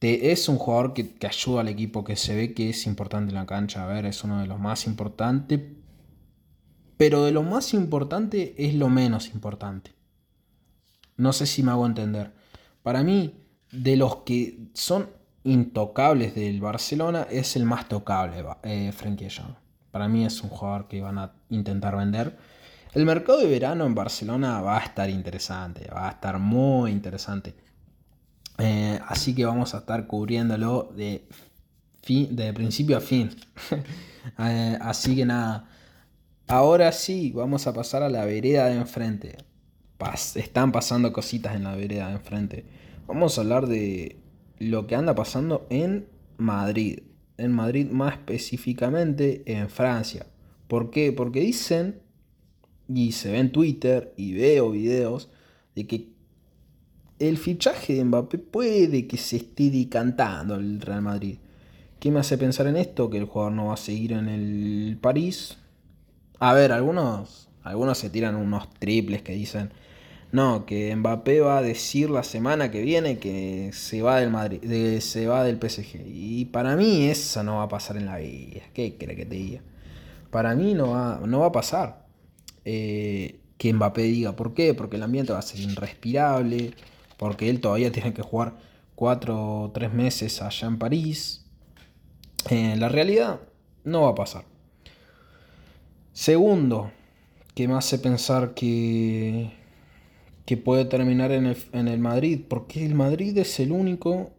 es 0.00 0.48
un 0.48 0.58
jugador 0.58 0.94
que, 0.94 1.14
que, 1.14 1.26
ayuda 1.26 1.60
al 1.60 1.68
equipo, 1.68 2.04
que 2.04 2.16
se 2.16 2.34
ve 2.34 2.54
que 2.54 2.70
es 2.70 2.86
importante 2.86 3.30
en 3.30 3.36
la 3.36 3.46
cancha. 3.46 3.84
A 3.84 3.86
ver, 3.86 4.06
es 4.06 4.24
uno 4.24 4.40
de 4.40 4.46
los 4.46 4.58
más 4.58 4.86
importantes. 4.86 5.60
Pero 6.96 7.24
de 7.24 7.32
lo 7.32 7.42
más 7.42 7.72
importante 7.72 8.54
es 8.58 8.74
lo 8.74 8.88
menos 8.88 9.32
importante. 9.34 9.92
No 11.16 11.32
sé 11.32 11.46
si 11.46 11.62
me 11.62 11.70
hago 11.70 11.86
entender. 11.86 12.32
Para 12.82 13.02
mí, 13.02 13.34
de 13.72 13.96
los 13.96 14.16
que 14.16 14.58
son 14.74 15.08
intocables 15.44 16.34
del 16.34 16.60
Barcelona, 16.60 17.26
es 17.30 17.56
el 17.56 17.64
más 17.64 17.88
tocable, 17.88 18.44
eh, 18.62 18.92
Frankie 18.92 19.24
de 19.24 19.30
Jong. 19.30 19.54
Para 19.90 20.08
mí 20.08 20.24
es 20.24 20.42
un 20.42 20.50
jugador 20.50 20.88
que 20.88 21.00
van 21.00 21.18
a 21.18 21.32
intentar 21.48 21.96
vender 21.96 22.36
el 22.92 23.04
mercado 23.04 23.38
de 23.38 23.46
verano 23.46 23.86
en 23.86 23.94
Barcelona 23.94 24.60
va 24.60 24.78
a 24.78 24.84
estar 24.84 25.08
interesante, 25.08 25.88
va 25.92 26.08
a 26.08 26.12
estar 26.12 26.38
muy 26.38 26.90
interesante. 26.90 27.54
Eh, 28.58 28.98
así 29.06 29.34
que 29.34 29.44
vamos 29.44 29.74
a 29.74 29.78
estar 29.78 30.06
cubriéndolo 30.06 30.92
de, 30.96 31.26
fin, 32.02 32.34
de 32.34 32.52
principio 32.52 32.96
a 32.96 33.00
fin. 33.00 33.30
Eh, 34.38 34.76
así 34.82 35.16
que 35.16 35.24
nada, 35.24 35.66
ahora 36.46 36.92
sí, 36.92 37.32
vamos 37.34 37.66
a 37.66 37.72
pasar 37.72 38.02
a 38.02 38.10
la 38.10 38.26
vereda 38.26 38.66
de 38.66 38.74
enfrente. 38.74 39.38
están 40.34 40.72
pasando 40.72 41.10
cositas 41.10 41.56
en 41.56 41.64
la 41.64 41.74
vereda 41.74 42.08
de 42.08 42.16
enfrente. 42.16 42.66
Vamos 43.06 43.38
a 43.38 43.40
hablar 43.40 43.66
de 43.66 44.20
lo 44.58 44.86
que 44.86 44.94
anda 44.94 45.14
pasando 45.14 45.66
en 45.70 46.06
Madrid. 46.36 47.00
En 47.38 47.52
Madrid 47.52 47.90
más 47.90 48.12
específicamente 48.12 49.42
en 49.46 49.70
Francia. 49.70 50.26
¿Por 50.68 50.90
qué? 50.90 51.12
Porque 51.12 51.40
dicen 51.40 52.02
y 52.94 53.12
se 53.12 53.30
ve 53.32 53.38
en 53.38 53.52
Twitter 53.52 54.12
y 54.16 54.34
veo 54.34 54.70
videos 54.70 55.28
de 55.74 55.86
que 55.86 56.08
el 57.18 57.36
fichaje 57.36 57.94
de 57.94 58.04
Mbappé 58.04 58.38
puede 58.38 59.06
que 59.06 59.16
se 59.16 59.36
esté 59.36 59.70
decantando 59.70 60.56
el 60.56 60.80
Real 60.80 61.02
Madrid. 61.02 61.38
¿Qué 61.98 62.10
me 62.10 62.20
hace 62.20 62.38
pensar 62.38 62.66
en 62.66 62.76
esto? 62.76 63.10
Que 63.10 63.18
el 63.18 63.26
jugador 63.26 63.52
no 63.52 63.66
va 63.66 63.74
a 63.74 63.76
seguir 63.76 64.12
en 64.12 64.28
el 64.28 64.98
París. 65.00 65.58
A 66.38 66.54
ver, 66.54 66.72
algunos, 66.72 67.48
algunos 67.62 67.98
se 67.98 68.08
tiran 68.08 68.36
unos 68.36 68.72
triples 68.74 69.20
que 69.20 69.32
dicen, 69.32 69.70
no, 70.32 70.64
que 70.64 70.96
Mbappé 70.96 71.40
va 71.40 71.58
a 71.58 71.62
decir 71.62 72.08
la 72.08 72.22
semana 72.22 72.70
que 72.70 72.80
viene 72.82 73.18
que 73.18 73.70
se 73.74 74.00
va 74.00 74.20
del 74.20 74.30
Madrid, 74.30 75.00
se 75.00 75.26
va 75.26 75.44
del 75.44 75.58
PSG. 75.58 76.06
Y 76.06 76.46
para 76.46 76.74
mí 76.76 77.06
eso 77.06 77.42
no 77.42 77.56
va 77.56 77.64
a 77.64 77.68
pasar 77.68 77.98
en 77.98 78.06
la 78.06 78.16
vida. 78.16 78.62
¿Qué 78.72 78.96
cree 78.96 79.14
que 79.14 79.26
te 79.26 79.34
diga? 79.34 79.60
Para 80.30 80.54
mí 80.54 80.72
no 80.72 80.90
va, 80.90 81.20
no 81.26 81.40
va 81.40 81.46
a 81.46 81.52
pasar. 81.52 82.09
Eh, 82.64 83.40
que 83.58 83.72
Mbappé 83.74 84.02
diga 84.02 84.36
por 84.36 84.54
qué, 84.54 84.72
porque 84.72 84.96
el 84.96 85.02
ambiente 85.02 85.34
va 85.34 85.38
a 85.38 85.42
ser 85.42 85.60
irrespirable, 85.60 86.72
porque 87.18 87.50
él 87.50 87.60
todavía 87.60 87.92
tiene 87.92 88.14
que 88.14 88.22
jugar 88.22 88.56
cuatro 88.94 89.62
o 89.62 89.70
tres 89.70 89.92
meses 89.92 90.40
allá 90.40 90.66
en 90.68 90.78
París. 90.78 91.44
Eh, 92.48 92.76
la 92.78 92.88
realidad 92.88 93.40
no 93.84 94.02
va 94.02 94.10
a 94.10 94.14
pasar. 94.14 94.44
Segundo, 96.12 96.90
que 97.54 97.68
me 97.68 97.74
hace 97.74 97.98
pensar 97.98 98.54
que, 98.54 99.50
que 100.46 100.56
puede 100.56 100.86
terminar 100.86 101.30
en 101.32 101.46
el, 101.46 101.56
en 101.72 101.88
el 101.88 102.00
Madrid, 102.00 102.40
porque 102.48 102.84
el 102.84 102.94
Madrid 102.94 103.36
es 103.38 103.60
el 103.60 103.72
único 103.72 104.30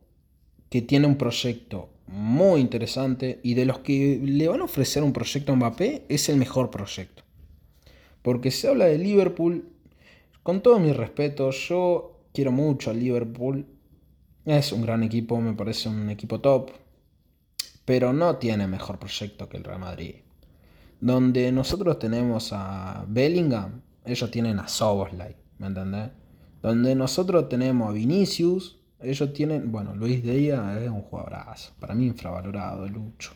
que 0.69 0.81
tiene 0.81 1.05
un 1.05 1.17
proyecto 1.17 1.89
muy 2.07 2.59
interesante 2.59 3.39
y 3.43 3.53
de 3.53 3.65
los 3.65 3.79
que 3.79 4.19
le 4.21 4.47
van 4.47 4.61
a 4.61 4.65
ofrecer 4.65 5.03
un 5.03 5.13
proyecto 5.13 5.53
a 5.53 5.55
Mbappé 5.55 6.05
es 6.09 6.27
el 6.29 6.37
mejor 6.37 6.69
proyecto. 6.69 7.23
Porque 8.21 8.51
se 8.51 8.67
habla 8.67 8.85
de 8.85 8.97
Liverpool, 8.97 9.69
con 10.43 10.61
todo 10.61 10.79
mi 10.79 10.91
respeto, 10.91 11.51
yo 11.51 12.19
quiero 12.33 12.51
mucho 12.51 12.89
a 12.91 12.93
Liverpool. 12.93 13.65
Es 14.45 14.71
un 14.71 14.81
gran 14.81 15.03
equipo, 15.03 15.39
me 15.39 15.53
parece 15.53 15.89
un 15.89 16.09
equipo 16.09 16.39
top. 16.39 16.71
Pero 17.85 18.13
no 18.13 18.37
tiene 18.37 18.67
mejor 18.67 18.99
proyecto 18.99 19.49
que 19.49 19.57
el 19.57 19.63
Real 19.63 19.79
Madrid. 19.79 20.15
Donde 20.99 21.51
nosotros 21.51 21.99
tenemos 21.99 22.51
a 22.53 23.05
Bellingham, 23.07 23.81
ellos 24.05 24.29
tienen 24.31 24.59
a 24.59 24.67
Soboslai, 24.67 25.35
¿me 25.57 25.67
entendés? 25.67 26.09
Donde 26.61 26.95
nosotros 26.95 27.49
tenemos 27.49 27.89
a 27.89 27.91
Vinicius, 27.91 28.79
ellos 28.99 29.33
tienen, 29.33 29.71
bueno, 29.71 29.95
Luis 29.95 30.21
Díaz 30.21 30.79
es 30.79 30.89
un 30.89 31.01
jugadorazo, 31.01 31.73
para 31.79 31.95
mí 31.95 32.05
infravalorado, 32.05 32.87
Lucho. 32.87 33.33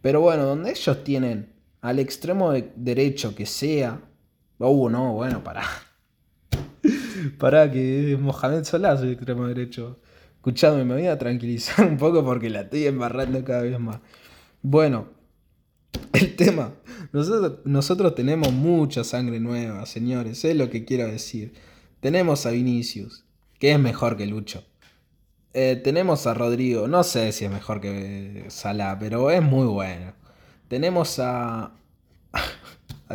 Pero 0.00 0.20
bueno, 0.20 0.44
donde 0.44 0.70
ellos 0.70 1.04
tienen 1.04 1.52
al 1.82 1.98
extremo 1.98 2.52
derecho 2.76 3.34
que 3.34 3.44
sea. 3.44 4.00
Oh, 4.58 4.88
no, 4.88 5.12
bueno, 5.12 5.44
para. 5.44 5.64
para 7.38 7.70
que 7.70 8.16
Mohamed 8.18 8.64
Salah 8.64 8.98
el 9.02 9.12
extremo 9.12 9.46
derecho. 9.46 10.00
Escuchame, 10.36 10.84
me 10.84 10.94
voy 10.94 11.06
a 11.08 11.18
tranquilizar 11.18 11.86
un 11.88 11.98
poco 11.98 12.24
porque 12.24 12.48
la 12.48 12.62
estoy 12.62 12.86
embarrando 12.86 13.44
cada 13.44 13.62
vez 13.62 13.78
más. 13.78 13.98
Bueno, 14.62 15.08
el 16.12 16.36
tema. 16.36 16.74
Nosotros, 17.12 17.58
nosotros 17.64 18.14
tenemos 18.14 18.52
mucha 18.52 19.04
sangre 19.04 19.40
nueva, 19.40 19.84
señores. 19.84 20.44
Es 20.44 20.56
lo 20.56 20.70
que 20.70 20.84
quiero 20.84 21.06
decir. 21.06 21.52
Tenemos 22.00 22.46
a 22.46 22.50
Vinicius, 22.50 23.24
que 23.58 23.72
es 23.72 23.78
mejor 23.78 24.16
que 24.16 24.26
Lucho. 24.26 24.64
Eh, 25.54 25.80
tenemos 25.82 26.26
a 26.26 26.34
Rodrigo, 26.34 26.88
no 26.88 27.04
sé 27.04 27.30
si 27.32 27.44
es 27.44 27.50
mejor 27.50 27.80
que 27.80 28.46
Salah, 28.48 28.98
pero 28.98 29.30
es 29.30 29.42
muy 29.42 29.66
bueno. 29.66 30.14
Tenemos 30.72 31.18
a. 31.18 31.70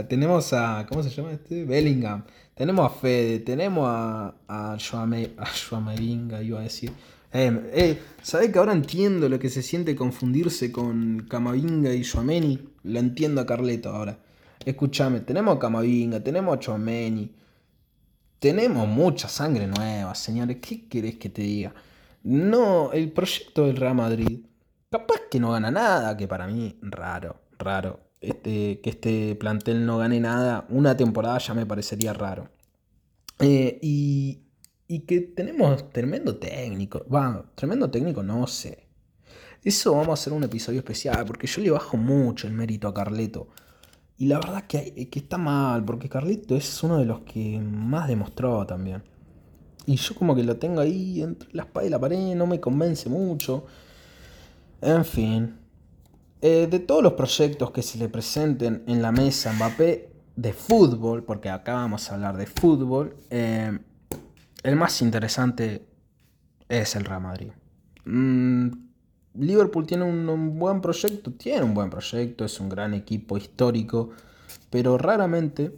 tenemos 0.07 0.53
a. 0.53 0.85
¿Cómo 0.87 1.01
se 1.01 1.09
llama 1.09 1.31
este? 1.31 1.65
Bellingham. 1.65 2.23
Tenemos 2.53 2.85
a 2.85 2.89
Fede, 2.93 3.39
tenemos 3.39 3.87
a. 3.89 4.35
a 4.47 4.77
Joamevinga, 4.77 6.43
iba 6.43 6.59
a 6.59 6.61
decir. 6.61 6.91
Eh, 7.33 7.71
eh, 7.73 7.99
¿Sabés 8.21 8.51
que 8.51 8.59
ahora 8.59 8.73
entiendo 8.73 9.27
lo 9.27 9.39
que 9.39 9.49
se 9.49 9.63
siente 9.63 9.95
confundirse 9.95 10.71
con 10.71 11.25
Camavinga 11.27 11.95
y 11.95 12.03
Joameni? 12.03 12.59
Lo 12.83 12.99
entiendo 12.99 13.41
a 13.41 13.47
Carleto 13.47 13.89
ahora. 13.89 14.19
Escúchame, 14.63 15.21
tenemos 15.21 15.55
a 15.55 15.59
Camavinga, 15.59 16.19
tenemos 16.19 16.59
a 16.59 16.61
Joameni. 16.63 17.33
Tenemos 18.37 18.87
mucha 18.87 19.27
sangre 19.27 19.65
nueva, 19.65 20.13
señores. 20.13 20.57
¿Qué 20.61 20.87
querés 20.87 21.15
que 21.15 21.29
te 21.29 21.41
diga? 21.41 21.73
No, 22.21 22.91
el 22.91 23.11
proyecto 23.11 23.65
del 23.65 23.77
Real 23.77 23.95
Madrid, 23.95 24.41
capaz 24.91 25.21
que 25.31 25.39
no 25.39 25.53
gana 25.53 25.71
nada, 25.71 26.15
que 26.15 26.27
para 26.27 26.45
mí 26.45 26.77
raro, 26.83 27.46
raro. 27.59 27.99
Este, 28.19 28.81
que 28.81 28.89
este 28.89 29.35
plantel 29.35 29.85
no 29.85 29.99
gane 29.99 30.19
nada, 30.19 30.65
una 30.69 30.97
temporada 30.97 31.37
ya 31.37 31.53
me 31.53 31.65
parecería 31.65 32.13
raro. 32.13 32.49
Eh, 33.39 33.79
y, 33.81 34.41
y 34.87 35.01
que 35.01 35.21
tenemos 35.21 35.89
tremendo 35.91 36.37
técnico, 36.37 37.05
va, 37.13 37.45
tremendo 37.55 37.89
técnico, 37.91 38.23
no 38.23 38.47
sé. 38.47 38.87
Eso 39.63 39.91
vamos 39.91 40.09
a 40.09 40.13
hacer 40.13 40.33
un 40.33 40.43
episodio 40.43 40.79
especial, 40.79 41.25
porque 41.25 41.47
yo 41.47 41.61
le 41.61 41.71
bajo 41.71 41.97
mucho 41.97 42.47
el 42.47 42.53
mérito 42.53 42.87
a 42.87 42.93
Carleto. 42.93 43.49
Y 44.17 44.27
la 44.27 44.39
verdad 44.39 44.63
que, 44.65 45.09
que 45.09 45.19
está 45.19 45.37
mal, 45.37 45.85
porque 45.85 46.09
Carleto 46.09 46.55
es 46.55 46.83
uno 46.83 46.97
de 46.97 47.05
los 47.05 47.21
que 47.21 47.59
más 47.59 48.07
demostró 48.07 48.65
también. 48.65 49.03
Y 49.85 49.95
yo 49.97 50.15
como 50.15 50.35
que 50.35 50.43
lo 50.43 50.57
tengo 50.57 50.81
ahí 50.81 51.21
entre 51.21 51.49
la 51.53 51.63
espada 51.63 51.85
y 51.85 51.89
la 51.89 51.99
pared, 51.99 52.35
no 52.35 52.47
me 52.47 52.59
convence 52.59 53.09
mucho. 53.09 53.65
En 54.81 55.05
fin. 55.05 55.66
Eh, 56.41 56.67
de 56.69 56.79
todos 56.79 57.01
los 57.01 57.13
proyectos 57.13 57.71
que 57.71 57.81
se 57.81 57.97
le 57.97 58.09
presenten 58.09 58.83
en 58.87 59.01
la 59.01 59.11
mesa 59.11 59.51
Mbappé 59.53 60.11
de 60.35 60.53
fútbol, 60.53 61.23
porque 61.23 61.49
acá 61.49 61.73
vamos 61.73 62.11
a 62.11 62.15
hablar 62.15 62.37
de 62.37 62.45
fútbol, 62.45 63.15
eh, 63.31 63.77
el 64.63 64.75
más 64.75 65.01
interesante 65.01 65.87
es 66.69 66.95
el 66.95 67.05
Real 67.05 67.21
Madrid. 67.21 67.51
Mm, 68.05 68.69
Liverpool 69.33 69.85
tiene 69.87 70.03
un, 70.03 70.59
buen 70.59 70.81
proyecto, 70.81 71.31
tiene 71.31 71.63
un 71.63 71.73
buen 71.73 71.89
proyecto, 71.89 72.45
es 72.45 72.59
un 72.59 72.69
gran 72.69 72.93
equipo 72.93 73.37
histórico, 73.37 74.11
pero 74.69 74.97
raramente 74.97 75.75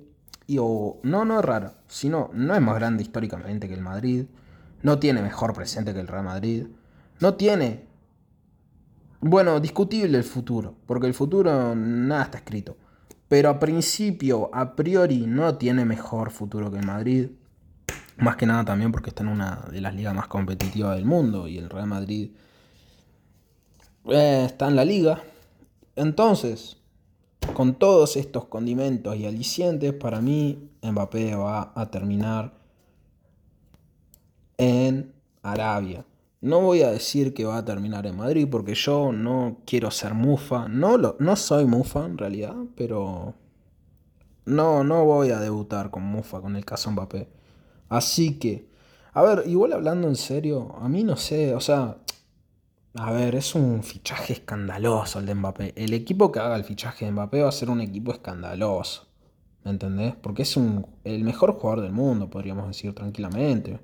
y 0.47 0.57
o, 0.59 0.99
no, 1.03 1.25
no 1.25 1.39
es 1.39 1.45
raro, 1.45 1.73
sino 1.87 2.31
no 2.33 2.55
es 2.55 2.61
más 2.61 2.75
grande 2.75 3.03
históricamente 3.03 3.67
que 3.67 3.75
el 3.75 3.81
Madrid, 3.81 4.25
no 4.81 4.97
tiene 4.97 5.21
mejor 5.21 5.53
presente 5.53 5.93
que 5.93 5.99
el 5.99 6.07
Real 6.07 6.23
Madrid, 6.23 6.65
no 7.19 7.35
tiene, 7.35 7.85
bueno, 9.21 9.59
discutible 9.59 10.17
el 10.17 10.23
futuro, 10.23 10.75
porque 10.85 11.07
el 11.07 11.13
futuro 11.13 11.75
nada 11.75 12.23
está 12.23 12.37
escrito, 12.37 12.77
pero 13.27 13.49
a 13.49 13.59
principio, 13.59 14.49
a 14.53 14.75
priori, 14.75 15.25
no 15.27 15.57
tiene 15.57 15.85
mejor 15.85 16.31
futuro 16.31 16.71
que 16.71 16.79
el 16.79 16.85
Madrid, 16.85 17.29
más 18.17 18.35
que 18.35 18.45
nada 18.45 18.65
también 18.65 18.91
porque 18.91 19.09
está 19.09 19.23
en 19.23 19.29
una 19.29 19.65
de 19.71 19.81
las 19.81 19.93
ligas 19.93 20.15
más 20.15 20.27
competitivas 20.27 20.95
del 20.95 21.05
mundo 21.05 21.47
y 21.47 21.57
el 21.57 21.69
Real 21.69 21.87
Madrid 21.87 22.31
eh, 24.05 24.43
está 24.45 24.67
en 24.67 24.75
la 24.75 24.85
liga. 24.85 25.21
Entonces, 25.95 26.77
con 27.53 27.75
todos 27.75 28.15
estos 28.15 28.45
condimentos 28.45 29.15
y 29.15 29.25
alicientes, 29.25 29.93
para 29.93 30.21
mí 30.21 30.69
Mbappé 30.81 31.35
va 31.35 31.71
a 31.75 31.89
terminar 31.91 32.53
en 34.57 35.13
Arabia. 35.41 36.05
No 36.41 36.61
voy 36.61 36.83
a 36.83 36.91
decir 36.91 37.33
que 37.33 37.43
va 37.45 37.57
a 37.57 37.65
terminar 37.65 38.05
en 38.07 38.15
Madrid 38.15 38.47
porque 38.49 38.73
yo 38.73 39.11
no 39.11 39.57
quiero 39.65 39.91
ser 39.91 40.13
mufa. 40.13 40.67
No, 40.69 40.97
lo, 40.97 41.17
no 41.19 41.35
soy 41.35 41.65
mufa 41.65 42.05
en 42.05 42.17
realidad, 42.17 42.55
pero 42.75 43.35
no, 44.45 44.83
no 44.83 45.05
voy 45.05 45.31
a 45.31 45.39
debutar 45.39 45.91
con 45.91 46.03
mufa 46.03 46.41
con 46.41 46.55
el 46.55 46.63
caso 46.65 46.91
Mbappé. 46.91 47.29
Así 47.89 48.39
que, 48.39 48.69
a 49.13 49.21
ver, 49.21 49.43
igual 49.47 49.73
hablando 49.73 50.07
en 50.07 50.15
serio, 50.15 50.75
a 50.79 50.87
mí 50.87 51.03
no 51.03 51.17
sé, 51.17 51.53
o 51.55 51.59
sea, 51.59 51.97
a 52.95 53.11
ver, 53.11 53.35
es 53.35 53.53
un 53.55 53.83
fichaje 53.83 54.33
escandaloso 54.33 55.19
el 55.19 55.25
de 55.25 55.35
Mbappé. 55.35 55.73
El 55.75 55.93
equipo 55.93 56.31
que 56.31 56.39
haga 56.39 56.55
el 56.55 56.63
fichaje 56.63 57.05
de 57.05 57.11
Mbappé 57.11 57.41
va 57.41 57.49
a 57.49 57.51
ser 57.51 57.69
un 57.69 57.81
equipo 57.81 58.11
escandaloso. 58.11 59.07
¿Me 59.63 59.71
entendés? 59.71 60.15
Porque 60.15 60.43
es 60.43 60.55
un, 60.57 60.87
el 61.03 61.23
mejor 61.23 61.53
jugador 61.53 61.81
del 61.81 61.91
mundo, 61.91 62.29
podríamos 62.29 62.67
decir 62.67 62.93
tranquilamente. 62.95 63.79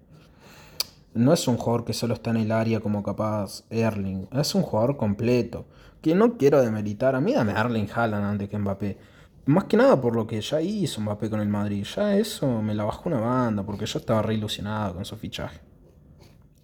No 1.16 1.32
es 1.32 1.48
un 1.48 1.56
jugador 1.56 1.86
que 1.86 1.94
solo 1.94 2.14
está 2.14 2.32
en 2.32 2.38
el 2.38 2.52
área 2.52 2.82
como 2.82 3.02
capaz 3.02 3.64
Erling. 3.70 4.28
Es 4.34 4.54
un 4.54 4.64
jugador 4.64 4.98
completo. 4.98 5.66
Que 6.02 6.14
no 6.14 6.38
quiero 6.38 6.62
demeritar. 6.62 7.16
A 7.16 7.22
mí 7.22 7.34
dame 7.34 7.54
Erling 7.54 7.88
Haaland 7.90 8.26
antes 8.26 8.50
que 8.50 8.60
Mbappé. 8.60 8.98
Más 9.46 9.64
que 9.64 9.78
nada 9.78 10.02
por 10.02 10.14
lo 10.14 10.28
que 10.28 10.42
ya 10.42 10.60
hizo 10.60 11.00
Mbappé 11.00 11.30
con 11.30 11.40
el 11.40 11.48
Madrid. 11.48 11.86
Ya 11.86 12.18
eso 12.18 12.62
me 12.62 12.76
la 12.76 12.84
bajó 12.84 13.08
una 13.08 13.22
banda 13.22 13.64
porque 13.64 13.86
yo 13.86 13.98
estaba 13.98 14.22
re 14.24 14.34
ilusionado 14.34 14.96
con 14.96 15.06
su 15.06 15.16
fichaje. 15.16 15.62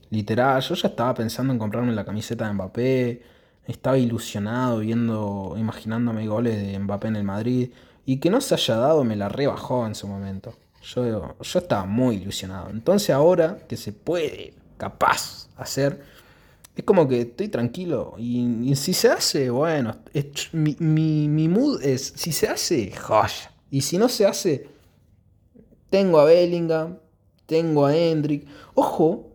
Literal, 0.09 0.61
yo 0.61 0.75
ya 0.75 0.89
estaba 0.89 1.13
pensando 1.13 1.53
en 1.53 1.59
comprarme 1.59 1.93
la 1.93 2.03
camiseta 2.03 2.45
de 2.45 2.53
Mbappé. 2.53 3.21
Estaba 3.65 3.97
ilusionado 3.97 4.79
viendo, 4.79 5.55
imaginándome 5.57 6.27
goles 6.27 6.61
de 6.61 6.77
Mbappé 6.77 7.07
en 7.07 7.15
el 7.15 7.23
Madrid. 7.23 7.71
Y 8.05 8.17
que 8.17 8.29
no 8.29 8.41
se 8.41 8.55
haya 8.55 8.75
dado 8.75 9.05
me 9.05 9.15
la 9.15 9.29
rebajó 9.29 9.87
en 9.87 9.95
su 9.95 10.09
momento. 10.09 10.53
Yo, 10.81 11.35
yo 11.39 11.59
estaba 11.59 11.85
muy 11.85 12.17
ilusionado. 12.17 12.69
Entonces 12.69 13.11
ahora 13.11 13.59
que 13.67 13.77
se 13.77 13.93
puede, 13.93 14.53
capaz, 14.77 15.49
hacer, 15.55 16.01
es 16.75 16.83
como 16.83 17.07
que 17.07 17.21
estoy 17.21 17.49
tranquilo. 17.49 18.15
Y, 18.17 18.75
si 18.75 18.93
se 18.93 19.09
hace, 19.09 19.49
bueno, 19.49 19.97
mi, 20.53 20.75
mi, 20.79 21.47
mood 21.47 21.81
es, 21.83 22.13
si 22.15 22.31
se 22.31 22.47
hace, 22.47 22.91
joya. 22.91 23.51
Y 23.69 23.81
si 23.81 23.97
no 23.97 24.09
se 24.09 24.25
hace, 24.25 24.69
tengo 25.89 26.19
a 26.19 26.25
Bellingham, 26.25 26.97
tengo 27.45 27.85
a 27.85 27.95
Hendrik. 27.95 28.47
Ojo, 28.73 29.31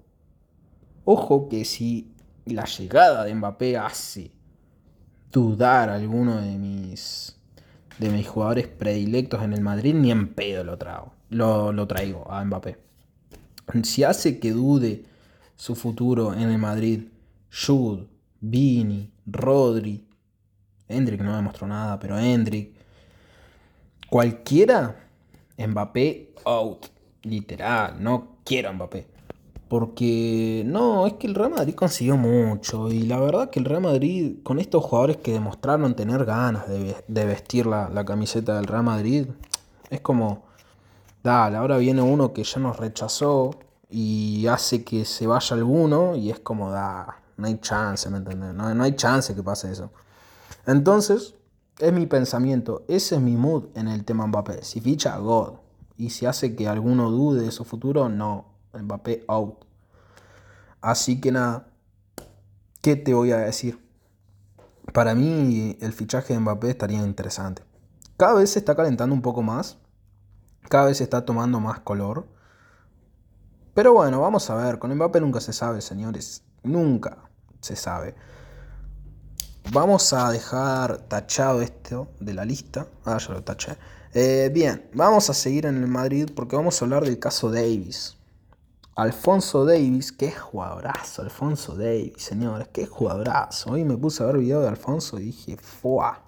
Ojo 1.09 1.49
que 1.49 1.65
si 1.65 2.13
la 2.47 2.65
llegada 2.65 3.25
de 3.25 3.33
Mbappé 3.33 3.77
hace 3.77 4.33
dudar 5.31 5.89
a 5.89 5.95
alguno 5.95 6.41
de 6.41 6.59
mis, 6.59 7.39
de 8.01 8.11
mis 8.11 8.27
jugadores 8.27 8.67
predilectos 8.67 9.41
en 9.45 9.53
el 9.53 9.61
Madrid, 9.61 9.95
ni 9.95 10.11
en 10.11 10.35
pedo 10.35 10.65
lo, 10.65 10.77
traigo, 10.77 11.13
lo, 11.31 11.87
traigo 11.87 12.31
a 12.31 12.45
Mbappé. 12.45 12.79
Si 13.83 14.05
hace 14.05 14.39
que 14.39 14.53
dude 14.53 15.05
su 15.57 15.75
futuro 15.75 16.33
en 16.33 16.51
el 16.51 16.59
Madrid, 16.59 17.09
Jude, 17.51 18.07
Vini, 18.41 19.11
Rodri, 19.27 20.07
Hendrik 20.89 21.21
no 21.21 21.35
demostró 21.35 21.67
nada, 21.67 21.99
pero 21.99 22.19
Hendrik, 22.19 22.73
cualquiera, 24.09 24.97
Mbappé 25.59 26.35
out, 26.45 26.87
literal, 27.23 28.03
no 28.03 28.39
quiero 28.45 28.71
a 28.71 28.73
Mbappé. 28.73 29.07
Porque 29.69 30.63
no, 30.65 31.09
es 31.09 31.15
que 31.15 31.27
el 31.27 31.35
Real 31.35 31.51
Madrid 31.51 31.75
consiguió 31.75 32.17
mucho 32.17 32.89
y 32.93 33.03
la 33.03 33.19
verdad 33.19 33.51
que 33.51 33.59
el 33.59 33.65
Real 33.65 33.83
Madrid 33.83 34.37
con 34.45 34.61
estos 34.61 34.85
jugadores 34.85 35.17
que 35.17 35.33
demostraron 35.33 35.97
tener 35.97 36.25
ganas 36.25 36.69
de, 36.69 37.25
vestir 37.25 37.67
la, 37.67 38.05
camiseta 38.05 38.57
del 38.57 38.67
Real 38.67 38.85
Madrid, 38.85 39.27
es 39.91 40.01
como, 40.01 40.45
dale, 41.27 41.57
ahora 41.57 41.77
viene 41.77 42.03
uno 42.03 42.33
que 42.33 42.45
ya 42.45 42.61
nos 42.61 42.77
rechazó 42.77 43.51
y 43.91 44.47
hace 44.47 44.85
que 44.85 45.05
se 45.05 45.27
vaya 45.27 45.57
alguno 45.57 46.15
y 46.15 46.31
es 46.31 46.39
como, 46.39 46.71
da, 46.71 47.21
no 47.37 47.47
hay 47.47 47.59
chance, 47.59 48.09
¿me 48.09 48.19
entiendes? 48.19 48.55
No, 48.55 48.73
no 48.75 48.85
hay 48.85 48.95
chance 48.95 49.35
que 49.35 49.43
pase 49.43 49.73
eso. 49.73 49.91
Entonces, 50.67 51.35
es 51.79 51.93
mi 51.93 52.07
pensamiento, 52.07 52.85
ese 52.89 53.17
es 53.17 53.21
mi 53.21 53.37
mood 53.37 53.65
en 53.75 53.89
el 53.89 54.05
tema 54.05 54.27
Mbappé. 54.27 54.63
Si 54.63 54.81
ficha, 54.81 55.19
God. 55.19 55.55
Y 55.99 56.11
si 56.11 56.27
hace 56.27 56.55
que 56.55 56.69
alguno 56.69 57.11
dude 57.11 57.43
de 57.43 57.51
su 57.51 57.65
futuro, 57.65 58.09
no. 58.09 58.47
Mbappé 58.73 59.25
out. 59.29 59.65
Así 60.81 61.21
que 61.21 61.33
nada, 61.33 61.69
¿qué 62.83 62.95
te 62.95 63.15
voy 63.15 63.33
a 63.33 63.39
decir? 63.39 63.85
Para 64.93 65.15
mí 65.15 65.77
el 65.81 65.93
fichaje 65.93 66.35
de 66.35 66.41
Mbappé 66.41 66.71
estaría 66.71 67.03
interesante. 67.03 67.63
Cada 68.17 68.35
vez 68.35 68.51
se 68.51 68.61
está 68.61 68.77
calentando 68.77 69.15
un 69.15 69.23
poco 69.23 69.43
más. 69.43 69.79
Cada 70.69 70.87
vez 70.87 71.01
está 71.01 71.25
tomando 71.25 71.61
más 71.61 71.81
color. 71.81 72.27
Pero 73.75 73.93
bueno, 73.93 74.21
vamos 74.21 74.49
a 74.51 74.55
ver. 74.55 74.79
Con 74.79 74.95
Mbappé 74.95 75.21
nunca 75.21 75.41
se 75.41 75.53
sabe, 75.53 75.81
señores. 75.81 76.43
Nunca 76.63 77.19
se 77.61 77.77
sabe. 77.77 78.15
Vamos 79.73 80.13
a 80.13 80.31
dejar 80.31 80.99
tachado 81.09 81.61
esto 81.61 82.09
de 82.21 82.35
la 82.35 82.45
lista. 82.45 82.87
Ah, 83.05 83.19
ya 83.19 83.35
lo 83.35 83.43
taché. 83.43 83.77
Eh, 84.15 84.51
bien, 84.53 84.89
vamos 84.95 85.29
a 85.29 85.35
seguir 85.35 85.67
en 85.67 85.77
el 85.83 85.89
Madrid 85.89 86.31
porque 86.35 86.57
vamos 86.57 86.81
a 86.81 86.85
hablar 86.85 87.05
del 87.05 87.19
caso 87.19 87.51
Davis. 87.51 88.17
Alfonso 88.95 89.67
Davis, 89.67 90.11
qué 90.11 90.33
jugadorazo, 90.33 91.21
Alfonso 91.21 91.77
Davis, 91.77 92.15
señores, 92.17 92.69
qué 92.73 92.87
jugadorazo. 92.87 93.73
Hoy 93.73 93.85
me 93.85 93.99
puse 93.99 94.23
a 94.23 94.27
ver 94.27 94.39
video 94.39 94.63
de 94.63 94.69
Alfonso 94.69 95.19
y 95.19 95.25
dije, 95.25 95.59
¡fuah! 95.59 96.23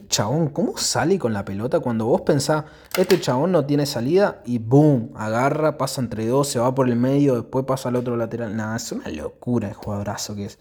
Chabón, 0.00 0.48
¿cómo 0.48 0.76
sale 0.76 1.18
con 1.18 1.32
la 1.32 1.44
pelota 1.44 1.80
cuando 1.80 2.06
vos 2.06 2.22
pensás, 2.22 2.64
este 2.96 3.20
chabón 3.20 3.52
no 3.52 3.64
tiene 3.64 3.86
salida 3.86 4.42
y 4.44 4.58
boom, 4.58 5.12
agarra, 5.14 5.78
pasa 5.78 6.00
entre 6.00 6.26
dos, 6.26 6.48
se 6.48 6.58
va 6.58 6.74
por 6.74 6.88
el 6.88 6.96
medio, 6.96 7.36
después 7.36 7.64
pasa 7.64 7.88
al 7.88 7.96
otro 7.96 8.16
lateral? 8.16 8.56
Nada, 8.56 8.76
es 8.76 8.90
una 8.92 9.08
locura 9.08 9.68
el 9.68 9.74
jugadorazo 9.74 10.34
que 10.34 10.46
es. 10.46 10.58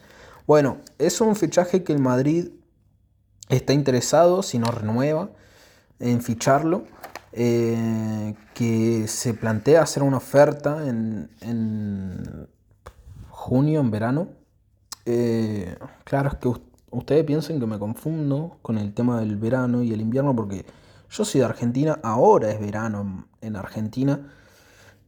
Bueno, 0.47 0.77
es 0.97 1.21
un 1.21 1.35
fichaje 1.35 1.83
que 1.83 1.93
el 1.93 1.99
Madrid 1.99 2.49
está 3.49 3.73
interesado, 3.73 4.43
si 4.43 4.59
no 4.59 4.67
renueva, 4.67 5.31
en 5.99 6.21
ficharlo. 6.21 6.83
Eh, 7.33 8.35
que 8.53 9.07
se 9.07 9.33
plantea 9.33 9.83
hacer 9.83 10.03
una 10.03 10.17
oferta 10.17 10.85
en, 10.85 11.31
en 11.39 12.47
junio, 13.29 13.79
en 13.79 13.89
verano. 13.89 14.27
Eh, 15.05 15.75
claro, 16.03 16.29
es 16.29 16.35
que 16.35 16.49
ustedes 16.91 17.23
piensen 17.23 17.59
que 17.59 17.65
me 17.65 17.79
confundo 17.79 18.57
con 18.61 18.77
el 18.77 18.93
tema 18.93 19.19
del 19.19 19.37
verano 19.37 19.81
y 19.81 19.91
el 19.93 20.01
invierno 20.01 20.35
porque 20.35 20.65
yo 21.09 21.25
soy 21.25 21.39
de 21.39 21.45
Argentina, 21.45 21.99
ahora 22.03 22.51
es 22.51 22.59
verano 22.59 23.25
en 23.41 23.55
Argentina. 23.55 24.31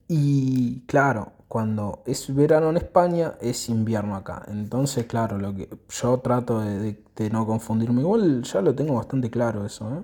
Y 0.08 0.82
claro, 0.82 1.32
cuando 1.48 2.04
es 2.06 2.34
verano 2.34 2.70
en 2.72 2.78
España, 2.78 3.36
es 3.40 3.70
invierno 3.70 4.16
acá. 4.16 4.44
Entonces, 4.48 5.06
claro, 5.06 5.38
lo 5.38 5.56
que 5.56 5.70
yo 5.90 6.20
trato 6.20 6.60
de, 6.60 6.98
no 7.32 7.46
confundirme. 7.46 8.02
Igual 8.02 8.44
ya 8.44 8.62
lo 8.62 8.76
tengo 8.76 8.96
bastante 8.96 9.30
claro 9.30 9.66
eso, 9.66 9.88
¿eh? 9.94 10.04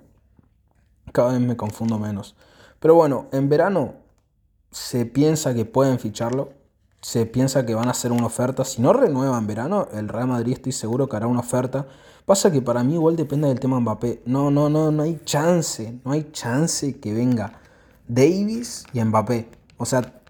Cada 1.11 1.31
vez 1.31 1.41
me 1.41 1.57
confundo 1.57 1.97
menos. 1.97 2.35
Pero 2.79 2.95
bueno, 2.95 3.27
en 3.31 3.49
verano 3.49 3.95
se 4.71 5.05
piensa 5.05 5.53
que 5.53 5.65
pueden 5.65 5.99
ficharlo. 5.99 6.53
Se 7.01 7.25
piensa 7.25 7.65
que 7.65 7.75
van 7.75 7.87
a 7.87 7.91
hacer 7.91 8.11
una 8.11 8.25
oferta. 8.25 8.65
Si 8.65 8.81
no 8.81 8.93
renueva 8.93 9.37
en 9.37 9.47
verano, 9.47 9.87
el 9.93 10.09
Real 10.09 10.27
Madrid 10.27 10.53
estoy 10.53 10.73
seguro 10.73 11.07
que 11.07 11.15
hará 11.15 11.27
una 11.27 11.39
oferta. 11.39 11.87
Pasa 12.25 12.51
que 12.51 12.61
para 12.61 12.83
mí 12.83 12.95
igual 12.95 13.15
depende 13.15 13.47
del 13.47 13.59
tema 13.59 13.79
Mbappé. 13.79 14.21
No, 14.25 14.51
no, 14.51 14.69
no, 14.69 14.91
no 14.91 15.03
hay 15.03 15.19
chance. 15.23 15.99
No 16.03 16.11
hay 16.11 16.29
chance 16.31 16.99
que 16.99 17.13
venga 17.13 17.59
Davis 18.07 18.83
y 18.93 19.01
Mbappé. 19.01 19.49
O 19.77 19.85
sea, 19.85 20.21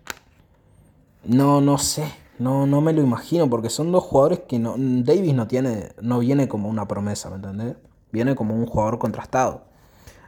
no, 1.24 1.60
no 1.60 1.78
sé. 1.78 2.12
No, 2.38 2.66
no 2.66 2.80
me 2.80 2.94
lo 2.94 3.02
imagino 3.02 3.50
porque 3.50 3.70
son 3.70 3.92
dos 3.92 4.06
jugadores 4.06 4.40
que 4.48 4.60
no, 4.60 4.76
Davis 4.78 5.34
no 5.34 5.48
tiene, 5.48 5.92
no 6.02 6.20
viene 6.20 6.48
como 6.48 6.70
una 6.70 6.88
promesa, 6.88 7.30
¿me 7.30 7.36
entendés? 7.36 7.76
Viene 8.14 8.34
como 8.36 8.56
un 8.56 8.66
jugador 8.66 8.98
contrastado. 8.98 9.64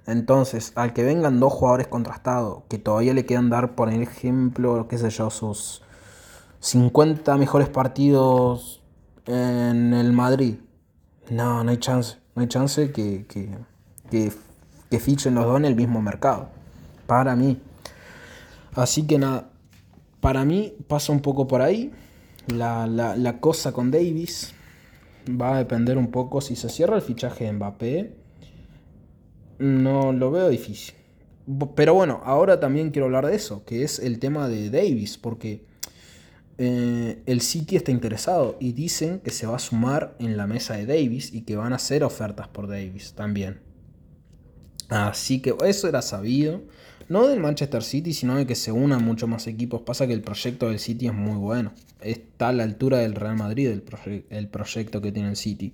Entonces, 0.05 0.73
al 0.75 0.93
que 0.93 1.03
vengan 1.03 1.39
dos 1.39 1.53
jugadores 1.53 1.87
contrastados, 1.87 2.63
que 2.67 2.77
todavía 2.79 3.13
le 3.13 3.25
quedan 3.25 3.49
dar, 3.49 3.75
por 3.75 3.89
ejemplo, 3.89 4.87
qué 4.89 4.97
sé 4.97 5.09
yo, 5.09 5.29
sus 5.29 5.83
50 6.61 7.37
mejores 7.37 7.67
partidos 7.67 8.81
en 9.25 9.93
el 9.93 10.13
Madrid. 10.13 10.55
No, 11.29 11.63
no 11.63 11.71
hay 11.71 11.77
chance. 11.77 12.17
No 12.35 12.41
hay 12.41 12.47
chance 12.47 12.91
que, 12.91 13.25
que, 13.27 14.31
que, 14.89 14.99
fichen 14.99 15.35
los 15.35 15.45
dos 15.45 15.57
en 15.57 15.65
el 15.65 15.75
mismo 15.75 16.01
mercado. 16.01 16.49
Para 17.07 17.35
mí. 17.35 17.59
Así 18.73 19.05
que 19.05 19.19
nada, 19.19 19.49
para 20.21 20.45
mí 20.45 20.73
pasa 20.87 21.11
un 21.11 21.19
poco 21.19 21.47
por 21.47 21.61
ahí. 21.61 21.91
La, 22.47 22.87
la 22.87 23.39
cosa 23.41 23.73
con 23.73 23.91
Davis 23.91 24.53
va 25.29 25.55
a 25.55 25.57
depender 25.57 25.97
un 25.97 26.09
poco 26.09 26.39
si 26.39 26.55
se 26.55 26.69
cierra 26.69 26.95
el 26.95 27.01
fichaje 27.01 27.43
de 27.43 27.51
Mbappé 27.51 28.21
no 29.61 30.11
lo 30.11 30.31
veo 30.31 30.49
difícil. 30.49 30.95
Pero 31.75 31.93
bueno, 31.93 32.21
ahora 32.23 32.59
también 32.59 32.91
quiero 32.91 33.05
hablar 33.05 33.27
de 33.27 33.35
eso, 33.35 33.63
que 33.65 33.83
es 33.83 33.99
el 33.99 34.19
tema 34.19 34.47
de 34.47 34.69
Davis, 34.69 35.17
porque 35.17 35.65
eh, 36.63 37.23
el 37.25 37.41
City 37.41 37.75
está 37.75 37.89
interesado 37.89 38.55
y 38.59 38.73
dicen 38.73 39.19
que 39.19 39.31
se 39.31 39.47
va 39.47 39.55
a 39.55 39.59
sumar 39.59 40.15
en 40.19 40.37
la 40.37 40.45
mesa 40.45 40.75
de 40.75 40.85
Davis 40.85 41.33
y 41.33 41.41
que 41.41 41.55
van 41.55 41.73
a 41.73 41.77
hacer 41.77 42.03
ofertas 42.03 42.47
por 42.49 42.67
Davis 42.67 43.13
también. 43.13 43.61
Así 44.87 45.41
que 45.41 45.55
eso 45.65 45.87
era 45.87 46.03
sabido, 46.03 46.61
no 47.09 47.25
del 47.25 47.39
Manchester 47.39 47.81
City, 47.81 48.13
sino 48.13 48.35
de 48.35 48.45
que 48.45 48.53
se 48.53 48.71
unan 48.71 49.03
muchos 49.03 49.27
más 49.27 49.47
equipos. 49.47 49.81
Pasa 49.81 50.05
que 50.05 50.13
el 50.13 50.21
proyecto 50.21 50.69
del 50.69 50.77
City 50.77 51.07
es 51.07 51.15
muy 51.15 51.37
bueno, 51.37 51.73
está 51.99 52.49
a 52.49 52.53
la 52.53 52.61
altura 52.61 52.99
del 52.99 53.15
Real 53.15 53.37
Madrid 53.37 53.67
el, 53.67 54.25
el 54.29 54.47
proyecto 54.47 55.01
que 55.01 55.11
tiene 55.11 55.29
el 55.29 55.37
City. 55.37 55.73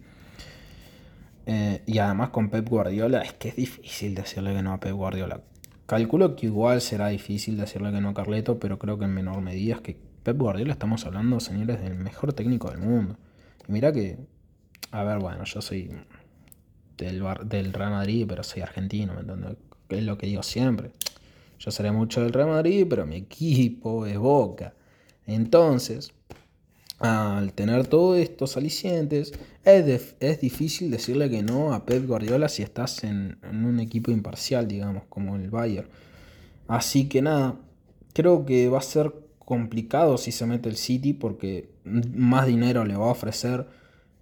Eh, 1.47 1.82
y 1.86 1.97
además 1.97 2.30
con 2.30 2.50
Pep 2.50 2.69
Guardiola 2.69 3.23
es 3.23 3.34
que 3.34 3.50
es 3.50 3.58
difícil 3.58 4.15
decirle 4.15 4.54
que 4.54 4.62
no 4.62 4.71
a 4.71 4.80
Pep 4.80 4.93
Guardiola. 4.93 5.41
Calculo 5.86 6.38
que 6.38 6.45
igual 6.45 6.80
será 6.80 7.10
difícil 7.10 7.58
decirle 7.58 7.91
que 7.91 8.00
no 8.00 8.10
a 8.10 8.13
Carleto, 8.13 8.58
pero 8.58 8.80
creo 8.80 8.97
que 8.97 9.06
en 9.06 9.13
menor 9.13 9.41
medida 9.41 9.76
es 9.76 9.82
que 9.82 10.06
Pep 10.27 10.37
Guardiola 10.37 10.73
estamos 10.73 11.05
hablando, 11.05 11.39
señores, 11.39 11.81
del 11.81 11.95
mejor 11.95 12.33
técnico 12.33 12.69
del 12.69 12.79
mundo. 12.79 13.15
Y 13.65 13.71
mira 13.71 13.93
que, 13.93 14.17
a 14.91 15.05
ver, 15.05 15.19
bueno, 15.19 15.45
yo 15.45 15.61
soy 15.61 15.89
del, 16.97 17.23
del 17.45 17.71
Real 17.71 17.91
Madrid, 17.91 18.25
pero 18.27 18.43
soy 18.43 18.61
argentino, 18.61 19.13
¿me 19.13 19.97
Es 19.97 20.03
lo 20.03 20.17
que 20.17 20.27
digo 20.27 20.43
siempre. 20.43 20.91
Yo 21.59 21.71
seré 21.71 21.93
mucho 21.93 22.21
del 22.21 22.33
Real 22.33 22.49
Madrid, 22.49 22.85
pero 22.89 23.05
mi 23.05 23.15
equipo 23.15 24.05
es 24.05 24.17
Boca. 24.17 24.73
Entonces, 25.27 26.11
al 26.99 27.53
tener 27.53 27.87
todos 27.87 28.17
estos 28.17 28.57
alicientes, 28.57 29.31
es, 29.63 30.15
es, 30.19 30.41
difícil 30.41 30.91
decirle 30.91 31.29
que 31.29 31.41
no 31.41 31.73
a 31.73 31.85
Pep 31.85 32.05
Guardiola 32.05 32.49
si 32.49 32.63
estás 32.63 33.05
en, 33.05 33.37
un 33.49 33.79
equipo 33.79 34.11
imparcial, 34.11 34.67
digamos, 34.67 35.03
como 35.07 35.37
el 35.37 35.49
Bayern. 35.49 35.87
Así 36.67 37.07
que 37.07 37.21
nada, 37.21 37.55
creo 38.11 38.45
que 38.45 38.67
va 38.67 38.79
a 38.79 38.81
ser 38.81 39.26
complicado 39.47 40.17
si 40.17 40.31
se 40.31 40.45
mete 40.45 40.67
el 40.67 40.75
City 40.75 41.13
porque 41.13 41.71
más 41.83 42.45
dinero 42.45 42.83
le 42.83 42.97
va 42.97 43.07
a 43.07 43.12
ofrecer, 43.12 43.67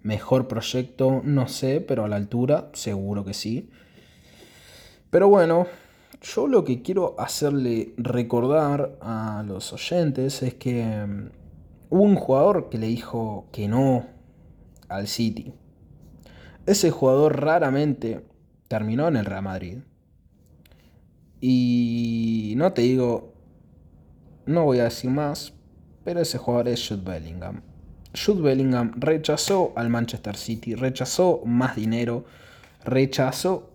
mejor 0.04 0.48
proyecto, 0.48 1.22
no 1.24 1.48
sé, 1.48 1.82
pero 1.82 2.06
a 2.06 2.08
la 2.08 2.16
altura 2.16 2.70
seguro 2.74 3.26
que 3.26 3.34
sí. 3.34 3.72
Pero 5.10 5.28
bueno, 5.28 5.66
yo 6.22 6.48
lo 6.48 6.64
que 6.64 6.82
quiero 6.82 7.16
hacerle 7.20 7.94
recordar 7.98 8.98
a 9.02 9.44
los 9.46 9.74
oyentes 9.74 10.44
es 10.44 10.54
que 10.54 11.32
Hubo 11.90 12.02
un 12.02 12.16
jugador 12.16 12.70
que 12.70 12.78
le 12.78 12.88
dijo 12.88 13.48
que 13.52 13.68
no 13.68 14.08
al 14.90 15.08
City. 15.08 15.54
Ese 16.66 16.90
jugador 16.90 17.42
raramente 17.42 18.26
terminó 18.68 19.08
en 19.08 19.18
el 19.18 19.26
Real 19.26 19.44
Madrid. 19.44 19.78
Y 21.40 22.54
no 22.58 22.74
te 22.74 22.82
digo, 22.82 23.35
no 24.46 24.64
voy 24.64 24.80
a 24.80 24.86
decir 24.86 25.10
más, 25.10 25.54
pero 26.04 26.22
ese 26.22 26.38
jugador 26.38 26.68
es 26.68 26.88
Jude 26.88 27.02
Bellingham. 27.04 27.62
Jude 28.14 28.42
Bellingham 28.42 28.94
rechazó 28.96 29.74
al 29.76 29.90
Manchester 29.90 30.36
City, 30.38 30.76
rechazó 30.76 31.42
más 31.46 31.76
dinero, 31.76 32.26
rechazó 32.84 33.72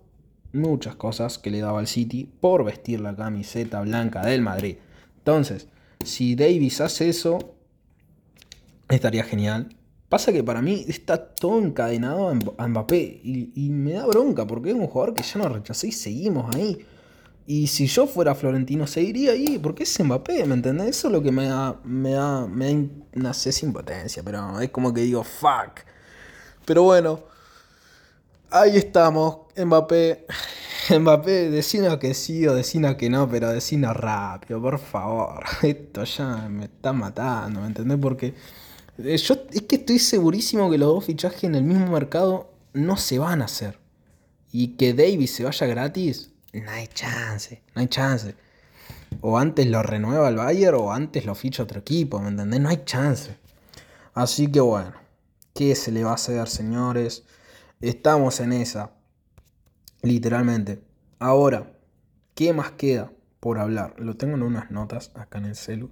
muchas 0.53 0.95
cosas 0.95 1.37
que 1.37 1.51
le 1.51 1.59
daba 1.59 1.79
al 1.79 1.87
City 1.87 2.29
por 2.39 2.63
vestir 2.63 3.01
la 3.01 3.15
camiseta 3.15 3.81
blanca 3.81 4.21
del 4.25 4.41
Madrid. 4.41 4.77
Entonces, 5.19 5.67
si 6.03 6.35
Davis 6.35 6.81
hace 6.81 7.09
eso, 7.09 7.55
estaría 8.89 9.23
genial. 9.23 9.75
Pasa 10.09 10.33
que 10.33 10.43
para 10.43 10.61
mí 10.61 10.83
está 10.87 11.25
todo 11.25 11.59
encadenado 11.59 12.33
a 12.57 12.67
Mbappé 12.67 13.21
y, 13.23 13.69
me 13.69 13.93
da 13.93 14.05
bronca 14.05 14.45
porque 14.45 14.71
es 14.71 14.75
un 14.75 14.87
jugador 14.87 15.15
que 15.15 15.23
ya 15.23 15.39
no 15.39 15.47
rechacé 15.47 15.87
y 15.87 15.91
seguimos 15.93 16.53
ahí. 16.53 16.79
Y 17.47 17.67
si 17.67 17.87
yo 17.87 18.07
fuera 18.07 18.35
Florentino, 18.35 18.87
seguiría 18.87 19.31
ahí 19.31 19.59
porque 19.59 19.83
es 19.83 19.99
Mbappé, 19.99 20.45
¿me 20.45 20.53
entendés? 20.53 20.87
Eso 20.87 21.07
es 21.07 21.13
lo 21.13 21.23
que 21.23 21.31
me 21.31 21.47
da, 21.47 21.79
me 21.83 22.11
da, 22.11 22.45
me 22.47 22.73
da, 22.73 22.89
no 23.13 23.33
sé 23.33 23.51
pero 24.23 24.59
es 24.59 24.69
como 24.69 24.93
que 24.93 25.01
digo, 25.01 25.23
fuck. 25.23 25.81
Pero 26.65 26.83
bueno, 26.83 27.19
ahí 28.51 28.77
estamos, 28.77 29.47
Mbappé. 29.57 30.25
Mbappé, 30.99 31.49
decina 31.49 31.99
que 31.99 32.13
sí 32.13 32.47
o 32.47 32.53
decina 32.53 32.97
que 32.97 33.09
no, 33.09 33.29
pero 33.29 33.49
decina 33.49 33.93
rápido, 33.93 34.61
por 34.61 34.79
favor. 34.79 35.43
Esto 35.61 36.03
ya 36.03 36.47
me 36.49 36.65
está 36.65 36.93
matando, 36.93 37.61
¿me 37.61 37.67
entendés? 37.67 37.97
Porque 38.01 38.33
eh, 38.97 39.17
yo 39.17 39.35
es 39.51 39.61
que 39.63 39.75
estoy 39.77 39.99
segurísimo 39.99 40.69
que 40.69 40.77
los 40.77 40.89
dos 40.89 41.05
fichajes 41.05 41.43
en 41.43 41.55
el 41.55 41.63
mismo 41.63 41.87
mercado 41.87 42.51
no 42.73 42.97
se 42.97 43.19
van 43.19 43.41
a 43.41 43.45
hacer. 43.45 43.79
Y 44.51 44.75
que 44.75 44.93
Davis 44.93 45.33
se 45.33 45.43
vaya 45.43 45.67
gratis, 45.67 46.30
no 46.53 46.71
hay 46.71 46.87
chance, 46.87 47.61
no 47.75 47.81
hay 47.81 47.87
chance. 47.87 48.35
O 49.21 49.37
antes 49.37 49.67
lo 49.67 49.83
renueva 49.83 50.29
el 50.29 50.37
Bayern 50.37 50.77
o 50.77 50.91
antes 50.91 51.25
lo 51.25 51.35
ficha 51.35 51.63
otro 51.63 51.79
equipo, 51.79 52.19
¿me 52.19 52.29
entendés? 52.29 52.59
No 52.59 52.69
hay 52.69 52.83
chance. 52.85 53.37
Así 54.13 54.51
que 54.51 54.59
bueno, 54.59 54.93
¿qué 55.53 55.75
se 55.75 55.91
le 55.91 56.03
va 56.03 56.11
a 56.11 56.15
hacer, 56.15 56.47
señores? 56.47 57.23
Estamos 57.79 58.39
en 58.39 58.53
esa, 58.53 58.91
literalmente. 60.01 60.81
Ahora, 61.19 61.71
¿qué 62.35 62.53
más 62.53 62.71
queda 62.71 63.11
por 63.39 63.59
hablar? 63.59 63.95
Lo 63.97 64.17
tengo 64.17 64.35
en 64.35 64.43
unas 64.43 64.71
notas 64.71 65.11
acá 65.15 65.37
en 65.39 65.45
el 65.45 65.55
celu 65.55 65.91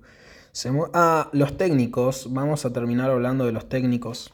ah, 0.94 1.30
los 1.34 1.58
técnicos. 1.58 2.34
Vamos 2.34 2.66
a 2.66 2.74
terminar 2.74 3.10
hablando 3.10 3.46
de 3.46 3.52
los 3.52 3.70
técnicos. 3.70 4.34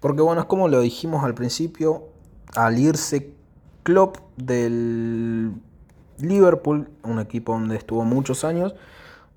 Porque 0.00 0.22
bueno, 0.22 0.42
es 0.42 0.46
como 0.46 0.68
lo 0.68 0.80
dijimos 0.80 1.24
al 1.24 1.34
principio, 1.34 2.08
al 2.54 2.78
irse 2.78 3.34
Klopp 3.82 4.18
del 4.36 5.52
Liverpool, 6.18 6.90
un 7.02 7.18
equipo 7.18 7.52
donde 7.52 7.76
estuvo 7.76 8.04
muchos 8.04 8.44
años, 8.44 8.74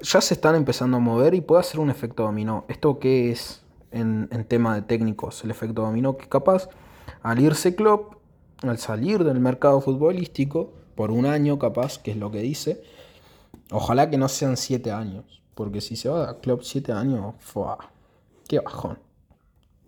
ya 0.02 0.22
se 0.22 0.34
están 0.34 0.56
empezando 0.56 0.98
a 0.98 1.00
mover 1.00 1.34
y 1.34 1.42
puede 1.42 1.62
hacer 1.62 1.80
un 1.80 1.90
efecto 1.90 2.24
dominó. 2.24 2.66
¿Esto 2.68 3.00
qué 3.00 3.32
es 3.32 3.64
en, 3.92 4.28
en 4.32 4.46
tema 4.46 4.76
de 4.76 4.82
técnicos? 4.82 5.44
El 5.44 5.52
efecto 5.52 5.82
dominó 5.84 6.18
que 6.18 6.28
capaz 6.28 6.68
al 7.22 7.40
irse 7.40 7.76
Klopp, 7.76 8.16
al 8.62 8.78
salir 8.78 9.24
del 9.24 9.40
mercado 9.40 9.80
futbolístico, 9.82 10.74
por 10.96 11.12
un 11.12 11.26
año 11.26 11.58
capaz, 11.58 11.98
que 11.98 12.12
es 12.12 12.18
lo 12.18 12.32
que 12.32 12.40
dice, 12.40 12.84
ojalá 13.72 14.10
que 14.10 14.18
no 14.18 14.28
sean 14.28 14.58
siete 14.58 14.92
años, 14.92 15.42
porque 15.56 15.82
si 15.82 15.96
se 15.96 16.10
va 16.10 16.30
a 16.30 16.40
Klopp 16.40 16.62
siete 16.64 16.92
años, 16.92 17.36
¡fua! 17.40 17.78
¡Qué 18.48 18.60
bajón! 18.60 19.00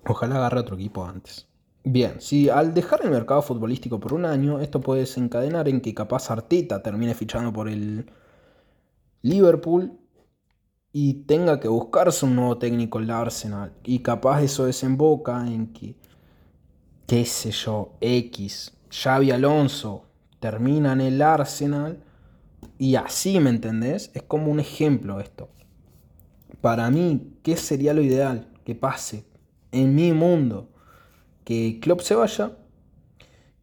Ojalá 0.07 0.37
agarre 0.37 0.59
otro 0.59 0.75
equipo 0.75 1.05
antes. 1.05 1.47
Bien, 1.87 2.19
si 2.19 2.49
al 2.49 2.73
dejar 2.73 3.01
el 3.03 3.11
mercado 3.11 3.43
futbolístico 3.43 3.99
por 3.99 4.13
un 4.13 4.25
año, 4.25 4.59
esto 4.59 4.81
puede 4.81 5.01
desencadenar 5.01 5.69
en 5.69 5.81
que 5.81 5.93
capaz 5.93 6.31
Arteta 6.31 6.81
termine 6.81 7.13
fichando 7.13 7.53
por 7.53 7.69
el 7.69 8.09
Liverpool 9.21 9.91
y 10.91 11.25
tenga 11.25 11.59
que 11.59 11.67
buscarse 11.67 12.25
un 12.25 12.35
nuevo 12.37 12.57
técnico 12.57 12.99
en 12.99 13.05
la 13.05 13.21
Arsenal. 13.21 13.73
Y 13.83 13.99
capaz 13.99 14.41
eso 14.41 14.65
desemboca 14.65 15.45
en 15.45 15.73
que, 15.73 15.95
qué 17.05 17.23
sé 17.23 17.51
yo, 17.51 17.93
X, 18.01 18.73
Xavi 18.89 19.29
Alonso 19.29 20.05
termina 20.39 20.93
en 20.93 21.01
el 21.01 21.21
Arsenal 21.21 22.03
y 22.79 22.95
así, 22.95 23.39
¿me 23.39 23.51
entendés? 23.51 24.09
Es 24.15 24.23
como 24.23 24.51
un 24.51 24.59
ejemplo 24.59 25.19
esto. 25.19 25.49
Para 26.61 26.89
mí, 26.89 27.37
¿qué 27.43 27.55
sería 27.55 27.93
lo 27.93 28.01
ideal 28.01 28.51
que 28.63 28.73
pase 28.73 29.27
en 29.71 29.93
mi 29.93 30.13
mundo? 30.13 30.71
Que 31.45 31.79
Klopp 31.79 32.01
se 32.01 32.15
vaya, 32.15 32.51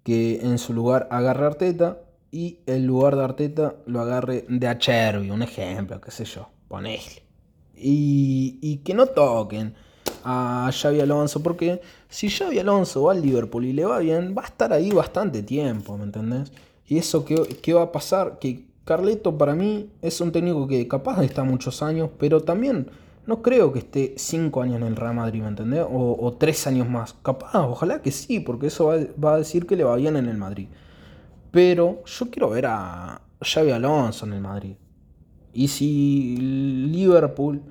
que 0.02 0.40
en 0.40 0.58
su 0.58 0.72
lugar 0.72 1.08
agarre 1.10 1.46
Arteta 1.46 1.98
y 2.30 2.60
el 2.66 2.86
lugar 2.86 3.16
de 3.16 3.24
Arteta 3.24 3.76
lo 3.86 4.00
agarre 4.00 4.46
de 4.48 4.66
Acherby, 4.66 5.30
un 5.30 5.42
ejemplo, 5.42 6.00
qué 6.00 6.10
sé 6.10 6.24
yo, 6.24 6.48
ponele. 6.68 7.22
Y, 7.76 8.58
y 8.62 8.78
que 8.78 8.94
no 8.94 9.06
toquen 9.06 9.74
a 10.24 10.70
Xavi 10.72 11.00
Alonso, 11.00 11.42
porque 11.42 11.80
si 12.08 12.30
Xavi 12.30 12.58
Alonso 12.58 13.02
va 13.02 13.12
al 13.12 13.22
Liverpool 13.22 13.64
y 13.64 13.72
le 13.72 13.84
va 13.84 13.98
bien, 13.98 14.34
va 14.36 14.42
a 14.42 14.46
estar 14.46 14.72
ahí 14.72 14.90
bastante 14.90 15.42
tiempo, 15.42 15.98
¿me 15.98 16.04
entendés? 16.04 16.52
Y 16.86 16.98
eso, 16.98 17.24
¿qué, 17.24 17.34
qué 17.60 17.74
va 17.74 17.82
a 17.82 17.92
pasar? 17.92 18.38
Que 18.38 18.66
Carleto 18.84 19.36
para 19.38 19.54
mí 19.54 19.90
es 20.00 20.20
un 20.20 20.32
técnico 20.32 20.66
que 20.66 20.88
capaz 20.88 21.22
está 21.22 21.44
muchos 21.44 21.82
años, 21.82 22.10
pero 22.18 22.40
también 22.40 22.88
no 23.26 23.42
creo 23.42 23.72
que 23.72 23.80
esté 23.80 24.14
cinco 24.16 24.62
años 24.62 24.76
en 24.76 24.86
el 24.86 24.96
Real 24.96 25.14
Madrid, 25.14 25.42
¿me 25.42 25.48
entendés? 25.48 25.86
O, 25.88 26.36
tres 26.38 26.66
años 26.66 26.88
más. 26.88 27.14
Capaz, 27.22 27.54
ojalá 27.54 28.02
que 28.02 28.10
sí, 28.10 28.40
porque 28.40 28.66
eso 28.66 28.92
va, 29.22 29.34
a 29.34 29.38
decir 29.38 29.66
que 29.66 29.76
le 29.76 29.84
va 29.84 29.96
bien 29.96 30.16
en 30.16 30.28
el 30.28 30.36
Madrid. 30.36 30.68
Pero 31.50 32.02
yo 32.04 32.30
quiero 32.30 32.50
ver 32.50 32.66
a 32.66 33.20
Xavi 33.40 33.70
Alonso 33.70 34.26
en 34.26 34.32
el 34.32 34.40
Madrid. 34.40 34.74
Y 35.52 35.68
si 35.68 36.36
Liverpool 36.36 37.62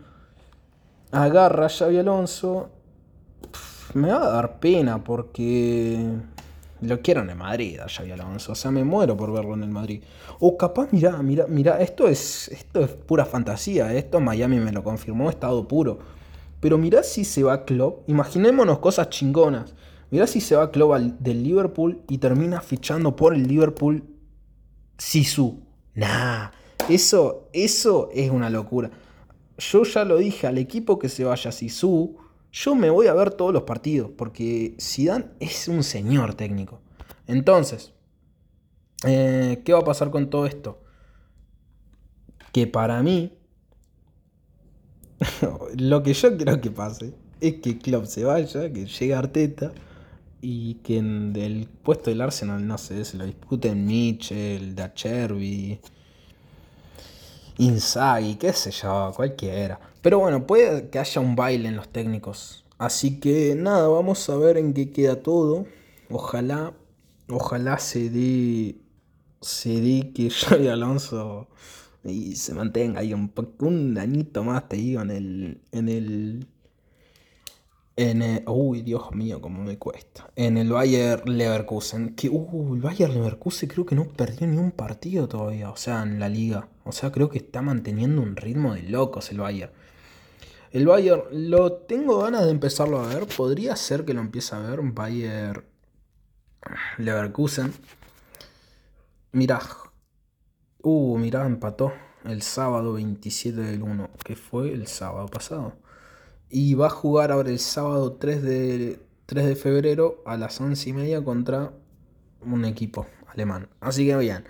agarra 1.12 1.66
a 1.66 1.70
Xavi 1.70 1.98
Alonso, 1.98 2.70
me 3.94 4.12
va 4.12 4.24
a 4.24 4.32
dar 4.32 4.60
pena 4.60 5.04
porque 5.04 6.00
lo 6.82 7.02
quiero 7.02 7.22
en 7.22 7.30
el 7.30 7.36
Madrid, 7.36 7.80
a 7.80 7.88
Xavi 7.88 8.12
Alonso. 8.12 8.52
O 8.52 8.56
sea, 8.56 8.72
me 8.72 8.84
muero 8.84 9.16
por 9.16 9.32
verlo 9.32 9.54
en 9.54 9.64
el 9.64 9.70
Madrid. 9.70 10.04
O 10.40 10.58
capaz, 10.58 10.92
mirá, 10.92 11.22
mirá, 11.22 11.46
mirá, 11.48 11.80
esto 11.80 12.08
es, 12.08 12.48
esto 12.50 12.82
es 12.82 12.90
pura 12.90 13.26
fantasía. 13.26 13.94
Esto 13.94 14.20
Miami 14.20 14.60
me 14.60 14.72
lo 14.72 14.84
confirmó, 14.84 15.30
estado 15.30 15.68
puro. 15.68 16.00
Pero 16.60 16.78
mirá 16.78 17.04
si 17.04 17.24
se 17.24 17.44
va 17.44 17.66
Klopp. 17.66 18.10
Imaginémonos 18.10 18.80
cosas 18.80 19.10
chingonas. 19.10 19.74
Mirá 20.10 20.28
si 20.28 20.42
se 20.42 20.56
va 20.56 20.72
Klopp 20.72 20.98
del 20.98 21.44
Liverpool 21.44 22.02
y 22.10 22.18
termina 22.18 22.62
fichando 22.62 23.16
por 23.16 23.34
el 23.34 23.48
Liverpool 23.48 24.04
Sisu. 24.98 25.62
Nah, 25.96 26.50
eso, 26.90 27.50
eso 27.54 28.10
es 28.14 28.30
una 28.30 28.50
locura. 28.50 28.90
Yo 29.58 29.84
ya 29.84 30.04
lo 30.04 30.18
dije, 30.18 30.48
al 30.48 30.58
equipo 30.58 30.98
que 30.98 31.10
se 31.10 31.24
vaya 31.24 31.52
Sisu 31.52 32.18
yo 32.52 32.76
me 32.76 32.90
voy 32.90 33.08
a 33.08 33.14
ver 33.14 33.32
todos 33.32 33.54
los 33.54 33.64
partidos, 33.64 34.12
porque 34.18 34.76
Zidane 34.80 35.26
es 35.40 35.68
un 35.68 35.84
señor 35.84 36.34
técnico. 36.36 36.82
Entonces, 37.28 37.94
eh, 39.06 39.62
¿qué 39.64 39.74
va 39.74 39.80
a 39.80 39.86
pasar 39.86 40.12
con 40.12 40.30
todo 40.30 40.46
esto? 40.46 40.82
Que 42.52 42.68
para 42.68 43.02
mí, 43.02 43.34
lo 45.78 46.04
que 46.04 46.14
yo 46.14 46.38
creo 46.38 46.60
que 46.60 46.72
pase 46.72 47.14
es 47.40 47.56
que 47.56 47.78
Klopp 47.78 48.06
se 48.06 48.26
vaya, 48.26 48.72
que 48.72 48.86
llegue 48.86 49.16
Arteta 49.16 49.72
y 50.42 50.76
que 50.76 50.98
en 50.98 51.34
el 51.36 51.68
puesto 51.68 52.10
del 52.10 52.22
Arsenal, 52.22 52.68
no 52.68 52.78
sé, 52.78 53.06
se 53.06 53.18
lo 53.18 53.26
disputen 53.26 53.86
Mitchell, 53.86 54.76
Dacherby, 54.76 55.80
Inzaghi, 57.62 58.36
qué 58.38 58.54
sé 58.54 58.72
yo, 58.72 59.12
cualquiera. 59.16 59.80
Pero 60.02 60.18
bueno, 60.18 60.48
puede 60.48 60.90
que 60.90 60.98
haya 60.98 61.22
un 61.22 61.36
baile 61.36 61.70
en 61.70 61.76
los 61.76 61.90
técnicos. 61.90 62.66
Así 62.80 63.20
que 63.20 63.54
nada, 63.56 63.88
vamos 63.88 64.28
a 64.30 64.36
ver 64.36 64.58
en 64.58 64.74
qué 64.74 64.92
queda 64.92 65.22
todo. 65.22 65.68
Ojalá, 66.10 66.74
ojalá 67.30 67.78
se 67.78 68.10
dé, 68.10 68.78
se 69.42 69.80
dé 69.80 70.12
que 70.12 70.30
Xavi 70.32 70.70
Alonso 70.70 71.50
y 72.04 72.36
se 72.36 72.56
mantenga 72.56 73.02
ahí 73.02 73.14
un, 73.14 73.32
un 73.60 73.98
añito 74.00 74.44
más, 74.44 74.68
te 74.68 74.78
digo, 74.78 75.02
en 75.04 75.12
el, 75.12 75.62
en 75.72 75.88
el, 75.88 76.48
en 77.96 78.22
el, 78.22 78.44
uy, 78.48 78.82
Dios 78.82 79.12
mío, 79.14 79.42
cómo 79.42 79.64
me 79.64 79.78
cuesta. 79.78 80.30
En 80.36 80.58
el 80.58 80.70
Bayer 80.70 81.28
Leverkusen. 81.28 82.16
Que, 82.16 82.30
uh, 82.30 82.74
el 82.76 82.82
Bayer 82.82 83.10
Leverkusen 83.10 83.70
creo 83.70 83.86
que 83.86 83.96
no 83.96 84.06
perdió 84.08 84.48
ni 84.48 84.58
un 84.58 84.72
partido 84.72 85.28
todavía. 85.28 85.70
O 85.70 85.76
sea, 85.78 86.04
en 86.04 86.20
la 86.20 86.30
liga. 86.30 86.70
O 86.84 86.92
sea, 86.92 87.12
creo 87.12 87.30
que 87.30 87.38
está 87.40 87.62
manteniendo 87.62 88.22
un 88.22 88.36
ritmo 88.36 88.74
de 88.74 88.84
locos 88.84 89.32
el 89.32 89.40
Bayer. 89.40 89.72
El 90.72 90.88
Bayern 90.88 91.24
lo 91.32 91.74
tengo 91.74 92.20
ganas 92.20 92.46
de 92.46 92.52
empezarlo 92.52 93.02
a 93.02 93.08
ver. 93.08 93.28
Podría 93.28 93.76
ser 93.76 94.06
que 94.06 94.14
lo 94.14 94.22
empiece 94.22 94.56
a 94.56 94.60
ver. 94.60 94.80
Bayer 94.82 95.66
Leverkusen. 96.98 97.74
Mirá. 99.34 99.60
Uh, 100.82 101.18
mirá, 101.18 101.46
empató 101.46 101.94
el 102.26 102.42
sábado 102.42 102.94
27 102.94 103.60
del 103.62 103.84
1, 103.84 104.10
que 104.24 104.36
fue 104.36 104.74
el 104.74 104.88
sábado 104.88 105.28
pasado. 105.28 105.74
Y 106.52 106.74
va 106.74 106.88
a 106.88 106.90
jugar 106.90 107.32
ahora 107.32 107.50
el 107.50 107.60
sábado 107.60 108.14
3 108.14 108.44
de, 108.44 109.00
3 109.26 109.46
de 109.46 109.56
febrero 109.56 110.22
a 110.26 110.36
las 110.36 110.60
11 110.60 110.90
y 110.90 110.94
media 110.94 111.24
contra 111.24 111.72
un 112.42 112.66
equipo 112.66 113.08
alemán. 113.28 113.70
Así 113.80 114.06
que 114.06 114.18
bien. 114.18 114.44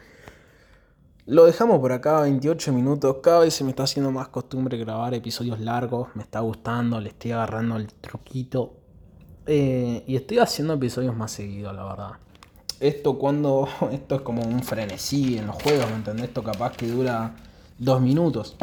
Lo 1.27 1.45
dejamos 1.45 1.79
por 1.79 1.91
acá, 1.91 2.21
28 2.21 2.73
minutos. 2.73 3.17
Cada 3.21 3.41
vez 3.41 3.53
se 3.53 3.63
me 3.63 3.69
está 3.69 3.83
haciendo 3.83 4.11
más 4.11 4.29
costumbre 4.29 4.77
grabar 4.79 5.13
episodios 5.13 5.59
largos. 5.59 6.09
Me 6.15 6.23
está 6.23 6.39
gustando, 6.39 6.99
le 6.99 7.09
estoy 7.09 7.33
agarrando 7.33 7.77
el 7.77 7.87
truquito. 7.93 8.73
Eh, 9.45 10.03
y 10.07 10.15
estoy 10.15 10.39
haciendo 10.39 10.73
episodios 10.73 11.15
más 11.15 11.31
seguidos, 11.31 11.75
la 11.75 11.85
verdad. 11.85 12.11
Esto 12.79 13.19
cuando. 13.19 13.67
Esto 13.91 14.15
es 14.15 14.21
como 14.21 14.41
un 14.41 14.63
frenesí 14.63 15.37
en 15.37 15.45
los 15.45 15.61
juegos, 15.61 15.87
¿me 15.91 15.97
entendés? 15.97 16.29
Esto 16.29 16.43
capaz 16.43 16.75
que 16.75 16.87
dura 16.87 17.35
dos 17.77 18.01
minutos. 18.01 18.57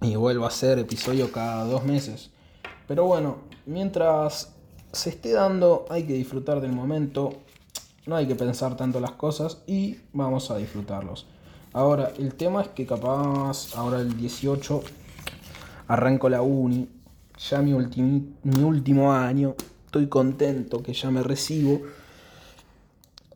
Y 0.00 0.16
vuelvo 0.16 0.46
a 0.46 0.48
hacer 0.48 0.78
episodio 0.78 1.30
cada 1.30 1.64
dos 1.64 1.84
meses. 1.84 2.30
Pero 2.88 3.04
bueno, 3.04 3.36
mientras 3.66 4.54
se 4.92 5.10
esté 5.10 5.32
dando, 5.32 5.84
hay 5.90 6.04
que 6.04 6.14
disfrutar 6.14 6.60
del 6.60 6.72
momento. 6.72 7.34
No 8.06 8.16
hay 8.16 8.26
que 8.26 8.34
pensar 8.34 8.76
tanto 8.76 8.98
las 8.98 9.12
cosas 9.12 9.58
y 9.66 9.98
vamos 10.14 10.50
a 10.50 10.56
disfrutarlos. 10.56 11.26
Ahora, 11.74 12.10
el 12.18 12.34
tema 12.34 12.62
es 12.62 12.68
que 12.68 12.86
capaz 12.86 13.76
ahora 13.76 14.00
el 14.00 14.16
18 14.16 14.82
arranco 15.88 16.30
la 16.30 16.40
uni, 16.40 16.88
ya 17.38 17.60
mi, 17.60 17.72
mi 17.74 18.62
último 18.62 19.12
año, 19.12 19.54
estoy 19.84 20.08
contento 20.08 20.82
que 20.82 20.94
ya 20.94 21.10
me 21.10 21.22
recibo. 21.22 21.82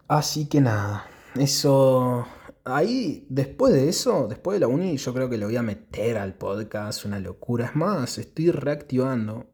Así 0.09 0.47
que 0.47 0.63
nada, 0.63 1.05
eso 1.35 2.27
ahí, 2.65 3.27
después 3.29 3.73
de 3.73 3.89
eso, 3.89 4.27
después 4.29 4.57
de 4.57 4.61
la 4.61 4.69
uni, 4.69 4.97
yo 4.97 5.13
creo 5.15 5.29
que 5.29 5.39
le 5.39 5.47
voy 5.47 5.57
a 5.57 5.63
meter 5.63 6.17
al 6.19 6.35
podcast 6.35 7.05
una 7.05 7.19
locura. 7.19 7.67
Es 7.67 7.77
más, 7.77 8.19
estoy 8.19 8.51
reactivando, 8.51 9.47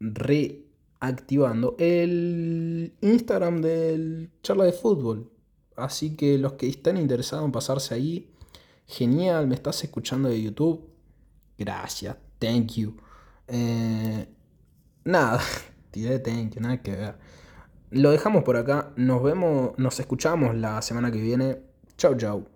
reactivando 0.00 1.76
el 1.78 2.94
Instagram 3.00 3.60
del 3.60 4.30
charla 4.42 4.64
de 4.64 4.72
fútbol. 4.72 5.30
Así 5.76 6.16
que 6.16 6.38
los 6.38 6.54
que 6.54 6.68
están 6.68 6.96
interesados 6.96 7.44
en 7.44 7.52
pasarse 7.52 7.94
ahí, 7.94 8.30
genial, 8.86 9.46
me 9.46 9.54
estás 9.54 9.82
escuchando 9.84 10.28
de 10.28 10.42
YouTube. 10.42 10.88
Gracias, 11.58 12.16
thank 12.38 12.72
you. 12.72 12.96
Eh, 13.48 14.28
nada, 15.04 15.40
tiré 15.90 16.18
thank 16.18 16.54
you, 16.54 16.60
nada 16.60 16.82
que 16.82 16.92
ver. 16.92 17.14
Lo 17.90 18.10
dejamos 18.10 18.42
por 18.44 18.56
acá, 18.56 18.92
nos 18.96 19.22
vemos, 19.22 19.72
nos 19.78 20.00
escuchamos 20.00 20.54
la 20.56 20.80
semana 20.82 21.10
que 21.10 21.20
viene. 21.20 21.71
Tchau, 22.02 22.14
tchau. 22.16 22.51